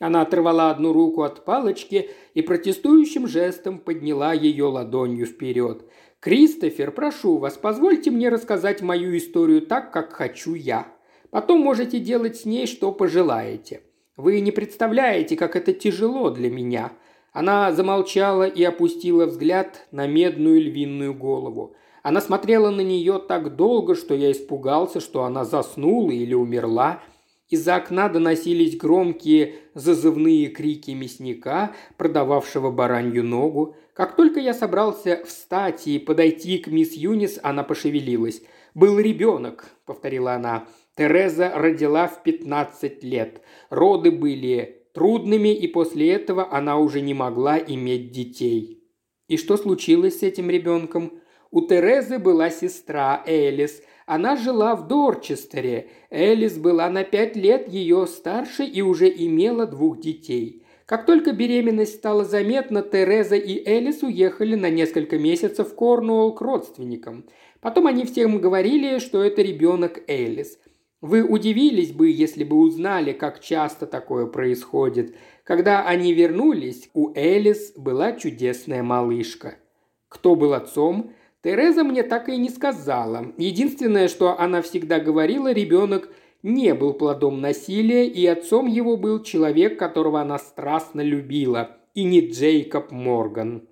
Она 0.00 0.22
оторвала 0.22 0.70
одну 0.70 0.92
руку 0.92 1.22
от 1.22 1.44
палочки 1.44 2.08
и 2.32 2.40
протестующим 2.40 3.28
жестом 3.28 3.78
подняла 3.78 4.32
ее 4.32 4.64
ладонью 4.64 5.26
вперед. 5.26 5.84
«Кристофер, 6.20 6.90
прошу 6.90 7.36
вас, 7.36 7.58
позвольте 7.58 8.10
мне 8.10 8.30
рассказать 8.30 8.80
мою 8.80 9.16
историю 9.16 9.62
так, 9.62 9.92
как 9.92 10.14
хочу 10.14 10.54
я. 10.54 10.88
Потом 11.30 11.60
можете 11.60 12.00
делать 12.00 12.38
с 12.38 12.44
ней, 12.44 12.66
что 12.66 12.92
пожелаете. 12.92 13.82
Вы 14.16 14.40
не 14.40 14.50
представляете, 14.50 15.36
как 15.36 15.56
это 15.56 15.72
тяжело 15.72 16.30
для 16.30 16.50
меня». 16.50 16.92
Она 17.32 17.72
замолчала 17.72 18.46
и 18.46 18.62
опустила 18.64 19.26
взгляд 19.26 19.86
на 19.92 20.08
медную 20.08 20.60
львиную 20.60 21.14
голову. 21.14 21.76
Она 22.02 22.20
смотрела 22.20 22.70
на 22.70 22.80
нее 22.80 23.20
так 23.20 23.56
долго, 23.56 23.94
что 23.94 24.14
я 24.14 24.32
испугался, 24.32 25.00
что 25.00 25.24
она 25.24 25.44
заснула 25.44 26.10
или 26.10 26.34
умерла. 26.34 27.02
Из-за 27.48 27.76
окна 27.76 28.08
доносились 28.08 28.76
громкие 28.76 29.56
зазывные 29.74 30.48
крики 30.48 30.92
мясника, 30.92 31.72
продававшего 31.96 32.70
баранью 32.70 33.24
ногу. 33.24 33.76
Как 33.94 34.16
только 34.16 34.40
я 34.40 34.54
собрался 34.54 35.22
встать 35.26 35.86
и 35.86 35.98
подойти 35.98 36.58
к 36.58 36.68
мисс 36.68 36.94
Юнис, 36.94 37.38
она 37.42 37.64
пошевелилась. 37.64 38.42
«Был 38.74 38.98
ребенок»,— 38.98 39.66
повторила 39.84 40.34
она. 40.34 40.66
Тереза 41.00 41.50
родила 41.54 42.06
в 42.06 42.22
15 42.22 43.02
лет. 43.04 43.40
Роды 43.70 44.10
были 44.10 44.84
трудными, 44.92 45.48
и 45.48 45.66
после 45.66 46.12
этого 46.12 46.54
она 46.54 46.76
уже 46.76 47.00
не 47.00 47.14
могла 47.14 47.58
иметь 47.58 48.12
детей. 48.12 48.84
И 49.26 49.38
что 49.38 49.56
случилось 49.56 50.18
с 50.18 50.22
этим 50.22 50.50
ребенком? 50.50 51.14
У 51.50 51.62
Терезы 51.62 52.18
была 52.18 52.50
сестра 52.50 53.24
Элис. 53.26 53.82
Она 54.04 54.36
жила 54.36 54.76
в 54.76 54.88
Дорчестере. 54.88 55.88
Элис 56.10 56.58
была 56.58 56.90
на 56.90 57.02
пять 57.02 57.34
лет 57.34 57.66
ее 57.70 58.06
старше 58.06 58.66
и 58.66 58.82
уже 58.82 59.08
имела 59.08 59.66
двух 59.66 60.00
детей. 60.00 60.66
Как 60.84 61.06
только 61.06 61.32
беременность 61.32 61.94
стала 61.94 62.26
заметна, 62.26 62.82
Тереза 62.82 63.36
и 63.36 63.66
Элис 63.66 64.02
уехали 64.02 64.54
на 64.54 64.68
несколько 64.68 65.18
месяцев 65.18 65.70
в 65.70 65.74
Корнуолл 65.74 66.34
к 66.34 66.42
родственникам. 66.42 67.24
Потом 67.62 67.86
они 67.86 68.04
всем 68.04 68.38
говорили, 68.38 68.98
что 68.98 69.22
это 69.22 69.40
ребенок 69.40 70.02
Элис– 70.06 70.58
вы 71.00 71.22
удивились 71.22 71.92
бы, 71.92 72.10
если 72.10 72.44
бы 72.44 72.56
узнали, 72.56 73.12
как 73.12 73.40
часто 73.40 73.86
такое 73.86 74.26
происходит. 74.26 75.14
Когда 75.44 75.86
они 75.86 76.12
вернулись, 76.12 76.90
у 76.94 77.12
Элис 77.14 77.72
была 77.76 78.12
чудесная 78.12 78.82
малышка– 78.82 79.56
Кто 80.10 80.34
был 80.34 80.54
отцом? 80.54 81.12
Тереза 81.42 81.84
мне 81.84 82.02
так 82.02 82.28
и 82.28 82.36
не 82.36 82.50
сказала. 82.50 83.32
Единственное, 83.38 84.08
что 84.08 84.38
она 84.38 84.60
всегда 84.60 85.00
говорила, 85.00 85.52
ребенок 85.52 86.10
не 86.42 86.74
был 86.74 86.92
плодом 86.92 87.40
насилия, 87.40 88.06
и 88.06 88.26
отцом 88.26 88.66
его 88.66 88.96
был 88.96 89.22
человек, 89.22 89.78
которого 89.78 90.20
она 90.20 90.38
страстно 90.38 91.00
любила, 91.00 91.78
и 91.94 92.04
не 92.04 92.20
Джейкоб 92.20 92.90
Морган. 92.90 93.68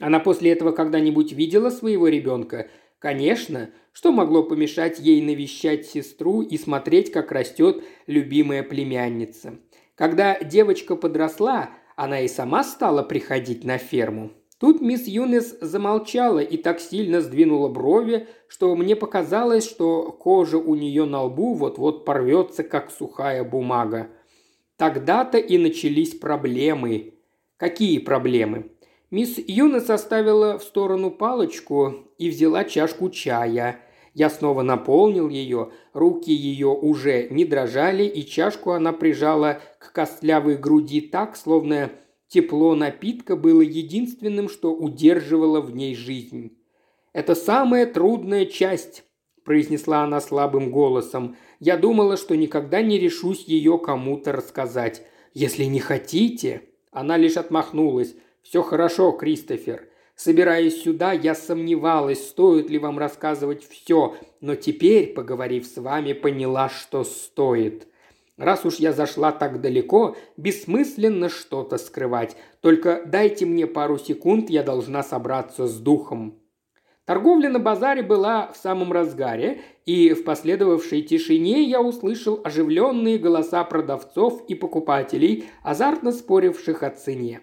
Она 0.00 0.20
после 0.20 0.52
этого 0.52 0.72
когда-нибудь 0.72 1.32
видела 1.32 1.70
своего 1.70 2.08
ребенка? 2.08 2.68
Конечно, 2.98 3.70
что 3.92 4.12
могло 4.12 4.42
помешать 4.42 4.98
ей 4.98 5.20
навещать 5.20 5.86
сестру 5.86 6.42
и 6.42 6.56
смотреть, 6.56 7.12
как 7.12 7.30
растет 7.32 7.84
любимая 8.06 8.62
племянница. 8.62 9.58
Когда 9.94 10.38
девочка 10.40 10.96
подросла, 10.96 11.70
она 11.94 12.20
и 12.20 12.28
сама 12.28 12.64
стала 12.64 13.02
приходить 13.02 13.64
на 13.64 13.78
ферму. 13.78 14.32
Тут 14.58 14.80
мисс 14.80 15.06
Юнес 15.06 15.58
замолчала 15.60 16.38
и 16.38 16.56
так 16.56 16.80
сильно 16.80 17.20
сдвинула 17.20 17.68
брови, 17.68 18.28
что 18.48 18.74
мне 18.74 18.96
показалось, 18.96 19.68
что 19.68 20.12
кожа 20.12 20.56
у 20.56 20.74
нее 20.74 21.04
на 21.04 21.22
лбу 21.24 21.54
вот-вот 21.54 22.06
порвется, 22.06 22.62
как 22.62 22.90
сухая 22.90 23.44
бумага. 23.44 24.08
Тогда-то 24.78 25.36
и 25.38 25.58
начались 25.58 26.14
проблемы. 26.14 27.14
Какие 27.58 27.98
проблемы? 27.98 28.70
Мисс 29.10 29.38
Юнес 29.38 29.88
оставила 29.90 30.58
в 30.58 30.62
сторону 30.62 31.10
палочку 31.10 31.94
и 32.18 32.28
взяла 32.28 32.64
чашку 32.64 33.10
чая. 33.10 33.80
Я 34.14 34.30
снова 34.30 34.62
наполнил 34.62 35.28
ее, 35.28 35.70
руки 35.92 36.32
ее 36.32 36.68
уже 36.68 37.28
не 37.28 37.44
дрожали, 37.44 38.04
и 38.04 38.26
чашку 38.26 38.72
она 38.72 38.92
прижала 38.92 39.60
к 39.78 39.92
костлявой 39.92 40.56
груди 40.56 41.00
так, 41.00 41.36
словно 41.36 41.90
Тепло 42.28 42.74
напитка 42.74 43.36
было 43.36 43.60
единственным, 43.60 44.48
что 44.48 44.74
удерживало 44.74 45.60
в 45.60 45.74
ней 45.74 45.94
жизнь. 45.94 46.58
«Это 47.12 47.34
самая 47.34 47.86
трудная 47.86 48.46
часть»,– 48.46 49.04
произнесла 49.44 50.02
она 50.02 50.20
слабым 50.20 50.70
голосом. 50.70 51.36
«Я 51.60 51.76
думала, 51.76 52.16
что 52.16 52.36
никогда 52.36 52.82
не 52.82 52.98
решусь 52.98 53.44
ее 53.44 53.78
кому-то 53.78 54.32
рассказать. 54.32 55.02
Если 55.34 55.64
не 55.64 55.80
хотите...» 55.80 56.62
Она 56.90 57.18
лишь 57.18 57.36
отмахнулась. 57.36 58.16
«Все 58.48 58.62
хорошо, 58.62 59.10
Кристофер. 59.10 59.88
Собираясь 60.14 60.80
сюда, 60.80 61.10
я 61.10 61.34
сомневалась, 61.34 62.28
стоит 62.28 62.70
ли 62.70 62.78
вам 62.78 62.96
рассказывать 62.96 63.68
все, 63.68 64.14
но 64.40 64.54
теперь, 64.54 65.12
поговорив 65.14 65.66
с 65.66 65.76
вами, 65.78 66.12
поняла, 66.12 66.68
что 66.68 67.02
стоит. 67.02 67.88
Раз 68.36 68.64
уж 68.64 68.76
я 68.76 68.92
зашла 68.92 69.32
так 69.32 69.60
далеко, 69.60 70.16
бессмысленно 70.36 71.28
что-то 71.28 71.76
скрывать. 71.76 72.36
Только 72.60 73.02
дайте 73.04 73.46
мне 73.46 73.66
пару 73.66 73.98
секунд, 73.98 74.48
я 74.48 74.62
должна 74.62 75.02
собраться 75.02 75.66
с 75.66 75.78
духом». 75.78 76.40
Торговля 77.04 77.48
на 77.48 77.58
базаре 77.58 78.04
была 78.04 78.52
в 78.52 78.56
самом 78.56 78.92
разгаре, 78.92 79.60
и 79.86 80.12
в 80.12 80.22
последовавшей 80.22 81.02
тишине 81.02 81.64
я 81.64 81.80
услышал 81.80 82.40
оживленные 82.44 83.18
голоса 83.18 83.64
продавцов 83.64 84.44
и 84.46 84.54
покупателей, 84.54 85.46
азартно 85.64 86.12
споривших 86.12 86.84
о 86.84 86.90
цене. 86.90 87.42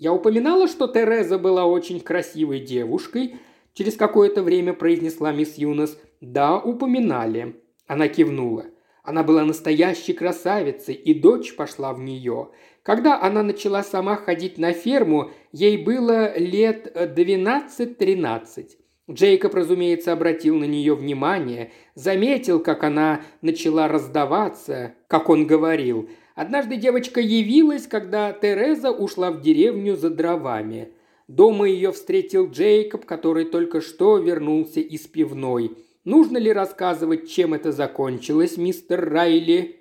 Я 0.00 0.12
упоминала, 0.12 0.66
что 0.66 0.88
Тереза 0.88 1.38
была 1.38 1.64
очень 1.66 2.00
красивой 2.00 2.58
девушкой, 2.58 3.36
через 3.72 3.94
какое-то 3.94 4.42
время 4.42 4.72
произнесла 4.72 5.30
мисс 5.30 5.56
Юнос. 5.58 5.96
«Да, 6.20 6.58
упоминали». 6.58 7.62
Она 7.86 8.08
кивнула– 8.08 8.64
она 9.02 9.22
была 9.22 9.44
настоящей 9.44 10.12
красавицей, 10.12 10.94
и 10.94 11.14
дочь 11.14 11.56
пошла 11.56 11.92
в 11.92 12.00
нее. 12.00 12.50
Когда 12.82 13.20
она 13.20 13.42
начала 13.42 13.82
сама 13.82 14.16
ходить 14.16 14.58
на 14.58 14.72
ферму, 14.72 15.30
ей 15.52 15.78
было 15.78 16.36
лет 16.38 16.94
12-13. 16.94 18.68
Джейкоб, 19.10 19.54
разумеется, 19.54 20.12
обратил 20.12 20.56
на 20.56 20.64
нее 20.64 20.94
внимание, 20.94 21.72
заметил, 21.94 22.60
как 22.60 22.84
она 22.84 23.22
начала 23.42 23.88
раздаваться, 23.88 24.94
как 25.08 25.28
он 25.28 25.46
говорил. 25.46 26.08
Однажды 26.34 26.76
девочка 26.76 27.20
явилась, 27.20 27.86
когда 27.86 28.32
Тереза 28.32 28.90
ушла 28.90 29.30
в 29.30 29.40
деревню 29.42 29.96
за 29.96 30.10
дровами. 30.10 30.92
Дома 31.28 31.68
ее 31.68 31.92
встретил 31.92 32.50
Джейкоб, 32.50 33.04
который 33.04 33.44
только 33.44 33.80
что 33.80 34.18
вернулся 34.18 34.80
из 34.80 35.06
пивной– 35.06 35.76
Нужно 36.04 36.38
ли 36.38 36.50
рассказывать, 36.50 37.30
чем 37.30 37.52
это 37.52 37.72
закончилось, 37.72 38.56
мистер 38.56 39.06
Райли?» 39.10 39.80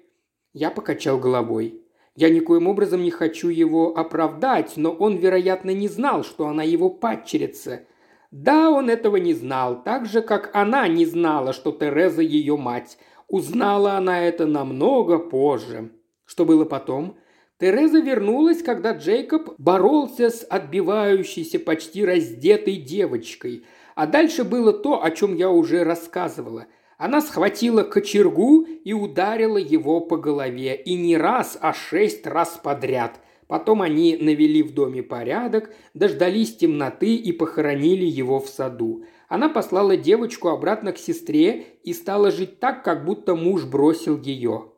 Я 0.51 0.69
покачал 0.69 1.17
головой. 1.17 1.81
Я 2.15 2.29
никоим 2.29 2.67
образом 2.67 3.03
не 3.03 3.11
хочу 3.11 3.47
его 3.47 3.97
оправдать, 3.97 4.73
но 4.75 4.91
он, 4.91 5.15
вероятно, 5.15 5.69
не 5.69 5.87
знал, 5.87 6.25
что 6.25 6.47
она 6.47 6.63
его 6.63 6.89
падчерица. 6.89 7.85
Да, 8.31 8.69
он 8.69 8.89
этого 8.89 9.15
не 9.15 9.33
знал, 9.33 9.81
так 9.81 10.05
же, 10.05 10.21
как 10.21 10.53
она 10.53 10.87
не 10.89 11.05
знала, 11.05 11.53
что 11.53 11.71
Тереза 11.71 12.21
ее 12.21 12.57
мать. 12.57 12.97
Узнала 13.29 13.93
она 13.93 14.21
это 14.21 14.45
намного 14.45 15.19
позже. 15.19 15.91
Что 16.29 16.45
было 16.45 16.63
потом? 16.63 17.17
Тереза 17.59 17.99
вернулась, 17.99 18.61
когда 18.61 18.93
Джейкоб 18.93 19.55
боролся 19.57 20.29
с 20.29 20.45
отбивающейся 20.49 21.59
почти 21.59 22.05
раздетой 22.05 22.75
девочкой– 22.77 23.65
а 23.99 24.07
дальше 24.07 24.45
было 24.45 24.71
то, 24.71 25.03
о 25.03 25.11
чем 25.11 25.35
я 25.35 25.49
уже 25.49 25.83
рассказывала. 25.83 26.67
Она 26.97 27.19
схватила 27.19 27.83
кочергу 27.83 28.61
и 28.61 28.93
ударила 28.93 29.57
его 29.57 29.99
по 29.99 30.15
голове. 30.15 30.73
И 30.73 30.95
не 30.95 31.17
раз, 31.17 31.57
а 31.59 31.73
шесть 31.73 32.25
раз 32.25 32.61
подряд. 32.63 33.19
Потом 33.47 33.81
они 33.81 34.15
навели 34.15 34.63
в 34.63 34.73
доме 34.73 35.03
порядок, 35.03 35.73
дождались 35.93 36.55
темноты 36.55 37.13
и 37.13 37.33
похоронили 37.33 38.05
его 38.05 38.39
в 38.39 38.47
саду. 38.47 39.03
Она 39.27 39.49
послала 39.49 39.97
девочку 39.97 40.47
обратно 40.47 40.93
к 40.93 40.97
сестре 40.97 41.65
и 41.83 41.91
стала 41.91 42.31
жить 42.31 42.61
так, 42.61 42.85
как 42.85 43.03
будто 43.03 43.35
муж 43.35 43.65
бросил 43.65 44.17
ее. 44.17 44.71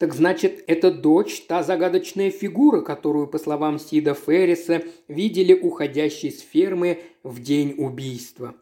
Так 0.00 0.14
значит, 0.14 0.64
это 0.66 0.90
дочь, 0.90 1.42
та 1.42 1.62
загадочная 1.62 2.30
фигура, 2.30 2.80
которую, 2.80 3.26
по 3.26 3.38
словам 3.38 3.78
Сида 3.78 4.14
Ферриса, 4.14 4.82
видели 5.08 5.52
уходящей 5.52 6.30
с 6.30 6.40
фермы 6.40 7.00
в 7.22 7.42
день 7.42 7.74
убийства. 7.76 8.54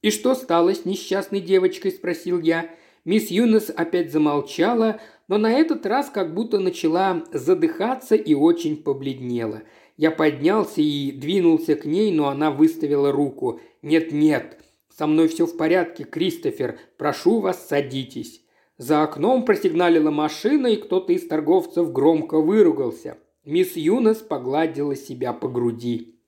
«И 0.00 0.10
что 0.10 0.34
стало 0.34 0.74
с 0.74 0.86
несчастной 0.86 1.40
девочкой?»– 1.40 1.90
спросил 1.92 2.40
я. 2.40 2.70
Мисс 3.04 3.30
Юнес 3.30 3.68
опять 3.68 4.10
замолчала, 4.10 4.98
но 5.28 5.36
на 5.36 5.52
этот 5.52 5.84
раз 5.84 6.08
как 6.08 6.32
будто 6.32 6.60
начала 6.60 7.24
задыхаться 7.30 8.14
и 8.14 8.32
очень 8.32 8.82
побледнела. 8.82 9.64
Я 9.98 10.10
поднялся 10.10 10.80
и 10.80 11.12
двинулся 11.12 11.76
к 11.76 11.84
ней, 11.84 12.10
но 12.10 12.28
она 12.28 12.50
выставила 12.50 13.12
руку. 13.12 13.60
«Нет-нет, 13.82 14.62
со 14.88 15.06
мной 15.06 15.28
все 15.28 15.44
в 15.44 15.58
порядке, 15.58 16.04
Кристофер. 16.04 16.78
Прошу 16.96 17.40
вас, 17.40 17.68
садитесь». 17.68 18.45
За 18.78 19.02
окном 19.02 19.44
просигналила 19.44 20.10
машина, 20.10 20.66
и 20.66 20.76
кто-то 20.76 21.12
из 21.12 21.26
торговцев 21.26 21.92
громко 21.92 22.40
выругался. 22.40 23.16
Мисс 23.44 23.74
Юнес 23.76 24.18
погладила 24.18 24.94
себя 24.94 25.32
по 25.32 25.48
груди. 25.48 26.20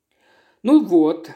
«Ну 0.62 0.84
вот, 0.84 1.30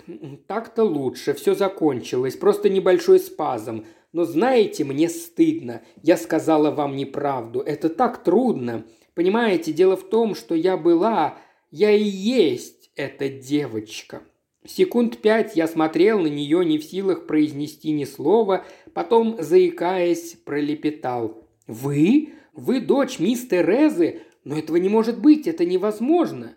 так-то 0.46 0.84
лучше, 0.84 1.34
все 1.34 1.54
закончилось, 1.54 2.36
просто 2.36 2.70
небольшой 2.70 3.18
спазм. 3.18 3.84
Но 4.12 4.24
знаете, 4.24 4.84
мне 4.84 5.08
стыдно. 5.08 5.82
Я 6.02 6.16
сказала 6.16 6.70
вам 6.70 6.96
неправду. 6.96 7.60
Это 7.60 7.88
так 7.88 8.22
трудно. 8.24 8.84
Понимаете, 9.14 9.72
дело 9.72 9.96
в 9.96 10.08
том, 10.08 10.34
что 10.34 10.54
я 10.54 10.76
была, 10.76 11.38
я 11.70 11.90
и 11.90 12.02
есть 12.02 12.90
эта 12.96 13.28
девочка». 13.28 14.22
Секунд 14.64 15.18
пять 15.18 15.56
я 15.56 15.66
смотрел 15.66 16.20
на 16.20 16.28
нее, 16.28 16.64
не 16.64 16.78
в 16.78 16.84
силах 16.84 17.26
произнести 17.26 17.90
ни 17.90 18.04
слова, 18.04 18.64
потом, 18.94 19.36
заикаясь, 19.40 20.36
пролепетал. 20.44 21.46
«Вы? 21.66 22.34
Вы 22.54 22.80
дочь 22.80 23.18
мисс 23.18 23.46
Терезы? 23.46 24.22
Но 24.44 24.58
этого 24.58 24.76
не 24.76 24.88
может 24.88 25.20
быть, 25.20 25.46
это 25.46 25.64
невозможно!» 25.64 26.54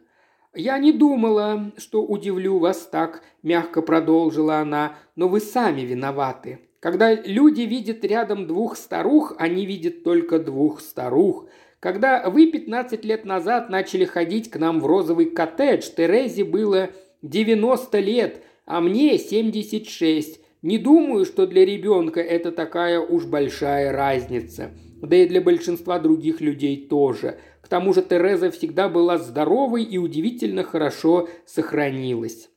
«Я 0.54 0.78
не 0.78 0.94
думала, 0.94 1.74
что 1.78 2.04
удивлю 2.04 2.60
вас 2.60 2.88
так»,– 2.92 3.24
мягко 3.44 3.82
продолжила 3.82 4.60
она,– 4.60 4.98
«но 5.16 5.28
вы 5.28 5.42
сами 5.42 5.82
виноваты. 5.82 6.60
Когда 6.80 7.14
люди 7.14 7.62
видят 7.62 8.06
рядом 8.06 8.48
двух 8.48 8.78
старух, 8.78 9.34
они 9.38 9.66
видят 9.66 10.04
только 10.04 10.40
двух 10.40 10.82
старух. 10.82 11.48
Когда 11.80 12.30
вы 12.30 12.48
15 12.48 13.04
лет 13.04 13.26
назад 13.26 13.70
начали 13.70 14.06
ходить 14.06 14.50
к 14.50 14.58
нам 14.58 14.80
в 14.80 14.86
розовый 14.86 15.26
коттедж, 15.26 15.90
Терезе 15.96 16.44
было 16.44 16.92
90 17.22 18.00
лет, 18.00 18.44
а 18.66 18.82
мне 18.82 19.18
76. 19.18 20.40
Не 20.66 20.80
думаю, 20.80 21.26
что 21.26 21.46
для 21.46 21.64
ребенка 21.64 22.20
это 22.20 22.52
такая 22.52 23.00
уж 23.00 23.26
большая 23.26 23.92
разница. 23.92 24.72
Да 25.00 25.16
и 25.16 25.28
для 25.28 25.40
большинства 25.40 26.00
других 26.00 26.42
людей 26.42 26.88
тоже. 26.88 27.38
К 27.62 27.68
тому 27.68 27.94
же 27.94 28.02
Тереза 28.02 28.50
всегда 28.50 28.90
была 28.90 29.20
здоровой 29.20 29.84
и 29.84 30.00
удивительно 30.00 30.64
хорошо 30.64 31.30
сохранилась. 31.46 32.50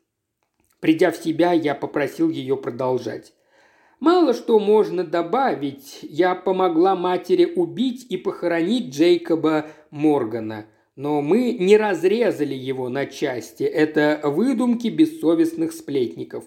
Придя 0.81 1.11
в 1.11 1.19
себя, 1.19 1.53
я 1.53 1.75
попросил 1.75 2.31
ее 2.31 2.57
продолжать. 2.57 3.35
Мало 4.01 4.33
что 4.33 4.59
можно 4.59 5.05
добавить. 5.05 5.99
Я 6.01 6.35
помогла 6.35 6.97
матери 6.97 7.45
убить 7.45 8.07
и 8.09 8.17
похоронить 8.17 8.95
Джейкоба 8.95 9.67
Моргана– 9.91 10.65
но 10.99 11.23
мы 11.23 11.53
не 11.53 11.77
разрезали 11.77 12.55
его 12.55 12.89
на 12.89 13.07
части. 13.07 13.63
Это 13.63 14.21
выдумки 14.25 14.89
бессовестных 14.89 15.71
сплетников. 15.71 16.43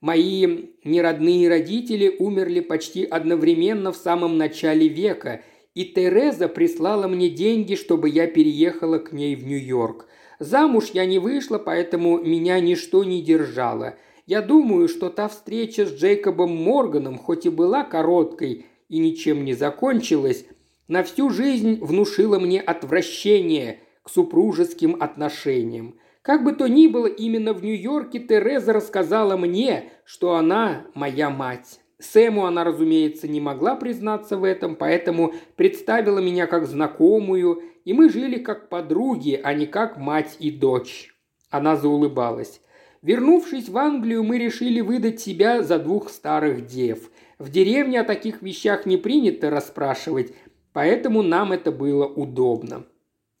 Мои 0.00 0.46
неродные 0.84 1.48
родители 1.48 2.14
умерли 2.18 2.60
почти 2.60 3.04
одновременно 3.04 3.92
в 3.92 3.96
самом 3.96 4.38
начале 4.38 4.86
века, 4.86 5.42
и 5.74 5.84
Тереза 5.84 6.48
прислала 6.48 7.08
мне 7.08 7.28
деньги, 7.28 7.74
чтобы 7.74 8.08
я 8.08 8.26
переехала 8.28 8.98
к 8.98 9.12
ней 9.12 9.34
в 9.34 9.44
Нью-Йорк. 9.44 10.06
Замуж 10.38 10.90
я 10.92 11.04
не 11.04 11.18
вышла, 11.18 11.58
поэтому 11.58 12.18
меня 12.18 12.60
ничто 12.60 13.02
не 13.02 13.22
держало. 13.22 13.96
Я 14.26 14.40
думаю, 14.40 14.88
что 14.88 15.08
та 15.08 15.28
встреча 15.28 15.84
с 15.84 15.92
Джейкобом 15.92 16.54
Морганом, 16.54 17.18
хоть 17.18 17.46
и 17.46 17.48
была 17.48 17.82
короткой 17.82 18.66
и 18.88 18.98
ничем 18.98 19.44
не 19.44 19.54
закончилась, 19.54 20.44
на 20.86 21.02
всю 21.02 21.30
жизнь 21.30 21.78
внушила 21.80 22.38
мне 22.38 22.60
отвращение 22.60 23.80
к 24.02 24.10
супружеским 24.10 24.96
отношениям. 25.00 25.96
Как 26.28 26.44
бы 26.44 26.52
то 26.52 26.66
ни 26.68 26.88
было, 26.88 27.06
именно 27.06 27.54
в 27.54 27.64
Нью-Йорке 27.64 28.18
Тереза 28.18 28.74
рассказала 28.74 29.38
мне, 29.38 29.92
что 30.04 30.34
она 30.34 30.84
моя 30.92 31.30
мать. 31.30 31.80
Сэму 32.00 32.44
она, 32.44 32.64
разумеется, 32.64 33.26
не 33.26 33.40
могла 33.40 33.76
признаться 33.76 34.36
в 34.36 34.44
этом, 34.44 34.76
поэтому 34.76 35.32
представила 35.56 36.18
меня 36.18 36.46
как 36.46 36.66
знакомую, 36.66 37.62
и 37.86 37.94
мы 37.94 38.10
жили 38.10 38.36
как 38.36 38.68
подруги, 38.68 39.40
а 39.42 39.54
не 39.54 39.64
как 39.64 39.96
мать 39.96 40.36
и 40.38 40.50
дочь. 40.50 41.14
Она 41.48 41.76
заулыбалась. 41.76 42.60
Вернувшись 43.00 43.70
в 43.70 43.78
Англию, 43.78 44.22
мы 44.22 44.36
решили 44.36 44.82
выдать 44.82 45.20
себя 45.20 45.62
за 45.62 45.78
двух 45.78 46.10
старых 46.10 46.66
дев. 46.66 47.10
В 47.38 47.48
деревне 47.50 48.02
о 48.02 48.04
таких 48.04 48.42
вещах 48.42 48.84
не 48.84 48.98
принято 48.98 49.48
расспрашивать, 49.48 50.34
поэтому 50.74 51.22
нам 51.22 51.52
это 51.52 51.72
было 51.72 52.06
удобно. 52.06 52.84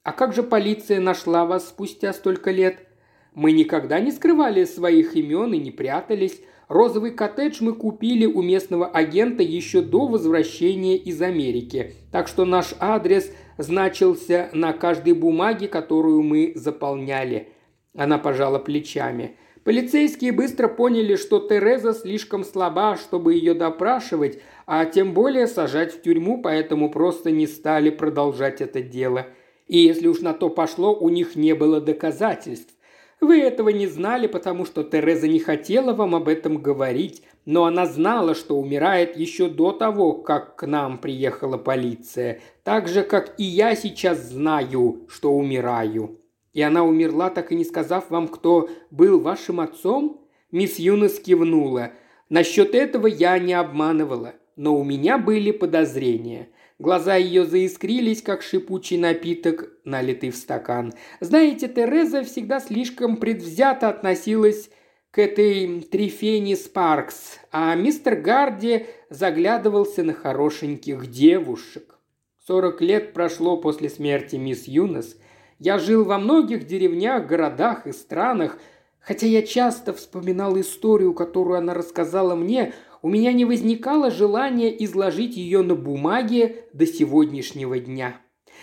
«А 0.08 0.12
как 0.12 0.32
же 0.32 0.42
полиция 0.42 1.00
нашла 1.00 1.44
вас 1.44 1.68
спустя 1.68 2.14
столько 2.14 2.50
лет?» 2.50 2.78
«Мы 3.34 3.52
никогда 3.52 4.00
не 4.00 4.10
скрывали 4.10 4.64
своих 4.64 5.14
имен 5.16 5.52
и 5.52 5.58
не 5.58 5.70
прятались. 5.70 6.40
Розовый 6.66 7.10
коттедж 7.10 7.58
мы 7.60 7.74
купили 7.74 8.24
у 8.24 8.40
местного 8.40 8.86
агента 8.86 9.42
еще 9.42 9.82
до 9.82 10.06
возвращения 10.06 10.96
из 10.96 11.20
Америки, 11.20 11.92
так 12.10 12.26
что 12.26 12.46
наш 12.46 12.72
адрес 12.80 13.30
значился 13.58 14.48
на 14.54 14.72
каждой 14.72 15.12
бумаге, 15.12 15.68
которую 15.68 16.22
мы 16.22 16.52
заполняли». 16.54 17.48
Она 17.94 18.16
пожала 18.16 18.58
плечами. 18.58 19.36
Полицейские 19.62 20.32
быстро 20.32 20.68
поняли, 20.68 21.16
что 21.16 21.38
Тереза 21.38 21.92
слишком 21.92 22.44
слаба, 22.44 22.96
чтобы 22.96 23.34
ее 23.34 23.52
допрашивать, 23.52 24.38
а 24.64 24.86
тем 24.86 25.12
более 25.12 25.46
сажать 25.46 25.92
в 25.92 26.00
тюрьму, 26.00 26.40
поэтому 26.40 26.90
просто 26.90 27.30
не 27.30 27.46
стали 27.46 27.90
продолжать 27.90 28.62
это 28.62 28.80
дело– 28.80 29.26
и 29.68 29.78
если 29.78 30.08
уж 30.08 30.20
на 30.20 30.34
то 30.34 30.48
пошло, 30.48 30.94
у 30.94 31.08
них 31.08 31.36
не 31.36 31.54
было 31.54 31.80
доказательств. 31.80 32.74
Вы 33.20 33.40
этого 33.40 33.70
не 33.70 33.86
знали, 33.86 34.26
потому 34.26 34.64
что 34.64 34.84
Тереза 34.84 35.26
не 35.26 35.40
хотела 35.40 35.92
вам 35.92 36.14
об 36.14 36.28
этом 36.28 36.58
говорить, 36.58 37.22
но 37.44 37.64
она 37.64 37.86
знала, 37.86 38.34
что 38.34 38.58
умирает 38.58 39.16
еще 39.16 39.48
до 39.48 39.72
того, 39.72 40.12
как 40.12 40.56
к 40.56 40.66
нам 40.66 40.98
приехала 40.98 41.58
полиция, 41.58 42.40
так 42.62 42.88
же, 42.88 43.02
как 43.02 43.34
и 43.38 43.44
я 43.44 43.74
сейчас 43.74 44.30
знаю, 44.30 45.06
что 45.08 45.32
умираю. 45.32 46.20
И 46.52 46.62
она 46.62 46.84
умерла, 46.84 47.30
так 47.30 47.52
и 47.52 47.54
не 47.54 47.64
сказав 47.64 48.10
вам, 48.10 48.28
кто 48.28 48.68
был 48.90 49.20
вашим 49.20 49.60
отцом?» 49.60 50.24
Мисс 50.50 50.78
Юнос 50.78 51.20
кивнула. 51.20 51.92
«Насчет 52.28 52.74
этого 52.74 53.06
я 53.06 53.38
не 53.38 53.52
обманывала, 53.52 54.34
но 54.56 54.76
у 54.76 54.84
меня 54.84 55.18
были 55.18 55.50
подозрения. 55.50 56.48
Глаза 56.78 57.16
ее 57.16 57.44
заискрились, 57.44 58.22
как 58.22 58.40
шипучий 58.40 58.98
напиток, 58.98 59.68
налитый 59.84 60.30
в 60.30 60.36
стакан. 60.36 60.94
Знаете, 61.18 61.66
Тереза 61.66 62.22
всегда 62.22 62.60
слишком 62.60 63.16
предвзято 63.16 63.88
относилась 63.88 64.70
к 65.10 65.18
этой 65.18 65.80
Трифени 65.80 66.54
Спаркс, 66.54 67.38
а 67.50 67.74
мистер 67.74 68.14
Гарди 68.14 68.86
заглядывался 69.10 70.04
на 70.04 70.14
хорошеньких 70.14 71.10
девушек. 71.10 71.98
Сорок 72.46 72.80
лет 72.80 73.12
прошло 73.12 73.56
после 73.56 73.88
смерти 73.88 74.36
мисс 74.36 74.68
Юнос. 74.68 75.16
Я 75.58 75.80
жил 75.80 76.04
во 76.04 76.18
многих 76.18 76.64
деревнях, 76.68 77.26
городах 77.26 77.88
и 77.88 77.92
странах, 77.92 78.56
хотя 79.00 79.26
я 79.26 79.42
часто 79.42 79.92
вспоминал 79.92 80.58
историю, 80.60 81.12
которую 81.12 81.58
она 81.58 81.74
рассказала 81.74 82.36
мне– 82.36 82.72
у 83.02 83.08
меня 83.08 83.32
не 83.32 83.44
возникало 83.44 84.10
желания 84.10 84.74
изложить 84.84 85.36
ее 85.36 85.62
на 85.62 85.74
бумаге 85.74 86.64
до 86.72 86.86
сегодняшнего 86.86 87.78
дня. 87.78 88.20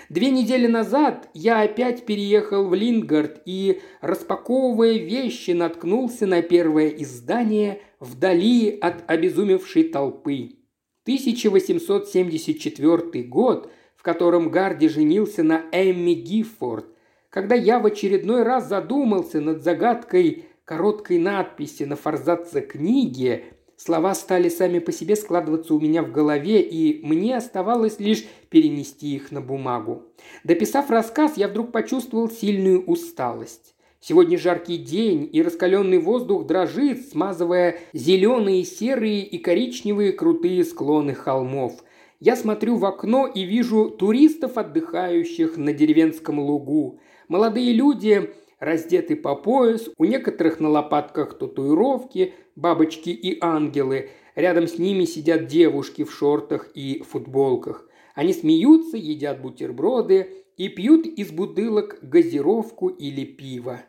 Две 0.09 0.29
недели 0.29 0.67
назад 0.67 1.29
я 1.33 1.61
опять 1.61 2.05
переехал 2.05 2.67
в 2.67 2.73
Лингард 2.73 3.41
и, 3.45 3.79
распаковывая 4.01 4.97
вещи, 4.97 5.51
наткнулся 5.51 6.27
на 6.27 6.41
первое 6.41 6.89
издание 6.89 7.79
«Вдали 7.99 8.77
от 8.81 9.09
обезумевшей 9.09 9.85
толпы». 9.85 10.57
1874 11.03 13.23
год, 13.23 13.71
в 13.95 14.03
котором 14.03 14.51
Гарди 14.51 14.89
женился 14.89 15.43
на 15.43 15.63
Эмми 15.71 16.13
Гиффорд. 16.13 16.87
Когда 17.29 17.55
я 17.55 17.79
в 17.79 17.85
очередной 17.85 18.43
раз 18.43 18.67
задумался 18.67 19.39
над 19.41 19.63
загадкой 19.63 20.45
короткой 20.65 21.19
надписи 21.19 21.83
на 21.83 21.95
форзаце 21.95 22.61
книги, 22.61 23.45
Слова 23.77 24.15
стали 24.15 24.47
сами 24.47 24.79
по 24.79 24.91
себе 24.91 25.15
складываться 25.15 25.73
у 25.73 25.79
меня 25.79 26.01
в 26.01 26.11
голове, 26.11 26.61
и 26.61 27.05
мне 27.05 27.35
оставалось 27.35 27.99
лишь 27.99 28.25
перенести 28.49 29.15
их 29.15 29.31
на 29.31 29.41
бумагу. 29.41 30.03
Дописав 30.45 30.89
рассказ, 30.89 31.33
я 31.35 31.49
вдруг 31.49 31.71
почувствовал 31.71 32.29
сильную 32.29 32.85
усталость. 32.85 33.75
Сегодня 33.99 34.37
жаркий 34.37 34.77
день, 34.77 35.29
и 35.31 35.41
раскаленный 35.41 35.97
воздух 35.97 36.45
дрожит, 36.45 37.09
смазывая 37.09 37.79
зеленые, 37.91 38.63
серые 38.63 39.23
и 39.25 39.39
коричневые 39.39 40.13
крутые 40.13 40.63
склоны 40.63 41.13
холмов. 41.13 41.83
Я 42.19 42.35
смотрю 42.35 42.77
в 42.77 42.85
окно 42.85 43.27
и 43.27 43.43
вижу 43.43 43.89
туристов, 43.89 44.57
отдыхающих 44.57 45.57
на 45.57 45.73
деревенском 45.73 46.39
лугу. 46.39 46.99
Молодые 47.27 47.73
люди 47.73 48.31
раздеты 48.59 49.15
по 49.15 49.35
пояс, 49.35 49.89
у 49.97 50.05
некоторых 50.05 50.59
на 50.59 50.69
лопатках 50.69 51.37
татуировки, 51.37 52.33
бабочки 52.55 53.09
и 53.09 53.37
ангелы. 53.41 54.09
Рядом 54.35 54.67
с 54.67 54.77
ними 54.77 55.05
сидят 55.05 55.47
девушки 55.47 56.03
в 56.03 56.11
шортах 56.11 56.69
и 56.73 57.03
футболках. 57.07 57.87
Они 58.15 58.33
смеются, 58.33 58.97
едят 58.97 59.41
бутерброды 59.41 60.45
и 60.57 60.69
пьют 60.69 61.05
из 61.05 61.31
бутылок 61.31 61.99
газировку 62.01 62.87
или 62.87 63.25
пиво. 63.25 63.81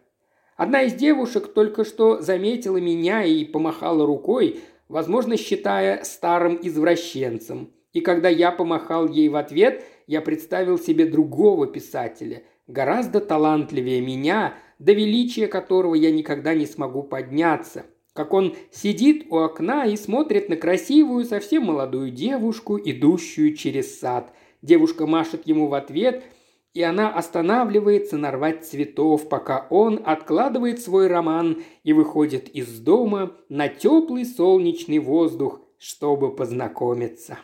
Одна 0.56 0.82
из 0.82 0.94
девушек 0.94 1.52
только 1.52 1.84
что 1.84 2.20
заметила 2.20 2.78
меня 2.78 3.24
и 3.24 3.44
помахала 3.44 4.06
рукой, 4.06 4.60
возможно, 4.88 5.36
считая 5.36 6.02
старым 6.02 6.58
извращенцем. 6.62 7.70
И 7.92 8.00
когда 8.00 8.28
я 8.28 8.50
помахал 8.50 9.08
ей 9.08 9.28
в 9.28 9.36
ответ, 9.36 9.84
я 10.06 10.20
представил 10.20 10.78
себе 10.78 11.06
другого 11.06 11.66
писателя, 11.66 12.42
гораздо 12.66 13.20
талантливее 13.20 14.00
меня, 14.00 14.54
до 14.78 14.92
величия 14.92 15.46
которого 15.46 15.94
я 15.94 16.10
никогда 16.10 16.54
не 16.54 16.66
смогу 16.66 17.02
подняться. 17.02 17.86
Как 18.16 18.32
он 18.32 18.56
сидит 18.72 19.26
у 19.28 19.36
окна 19.36 19.84
и 19.84 19.94
смотрит 19.96 20.48
на 20.48 20.56
красивую, 20.56 21.26
совсем 21.26 21.64
молодую 21.64 22.10
девушку, 22.10 22.78
идущую 22.78 23.54
через 23.54 24.00
сад. 24.00 24.32
Девушка 24.62 25.06
машет 25.06 25.46
ему 25.46 25.68
в 25.68 25.74
ответ, 25.74 26.24
и 26.72 26.82
она 26.82 27.12
останавливается 27.12 28.16
нарвать 28.16 28.64
цветов, 28.64 29.28
пока 29.28 29.66
он 29.68 30.00
откладывает 30.02 30.80
свой 30.80 31.08
роман 31.08 31.62
и 31.84 31.92
выходит 31.92 32.48
из 32.48 32.78
дома 32.80 33.32
на 33.50 33.68
теплый 33.68 34.24
солнечный 34.24 34.98
воздух, 34.98 35.60
чтобы 35.78 36.34
познакомиться. 36.34 37.38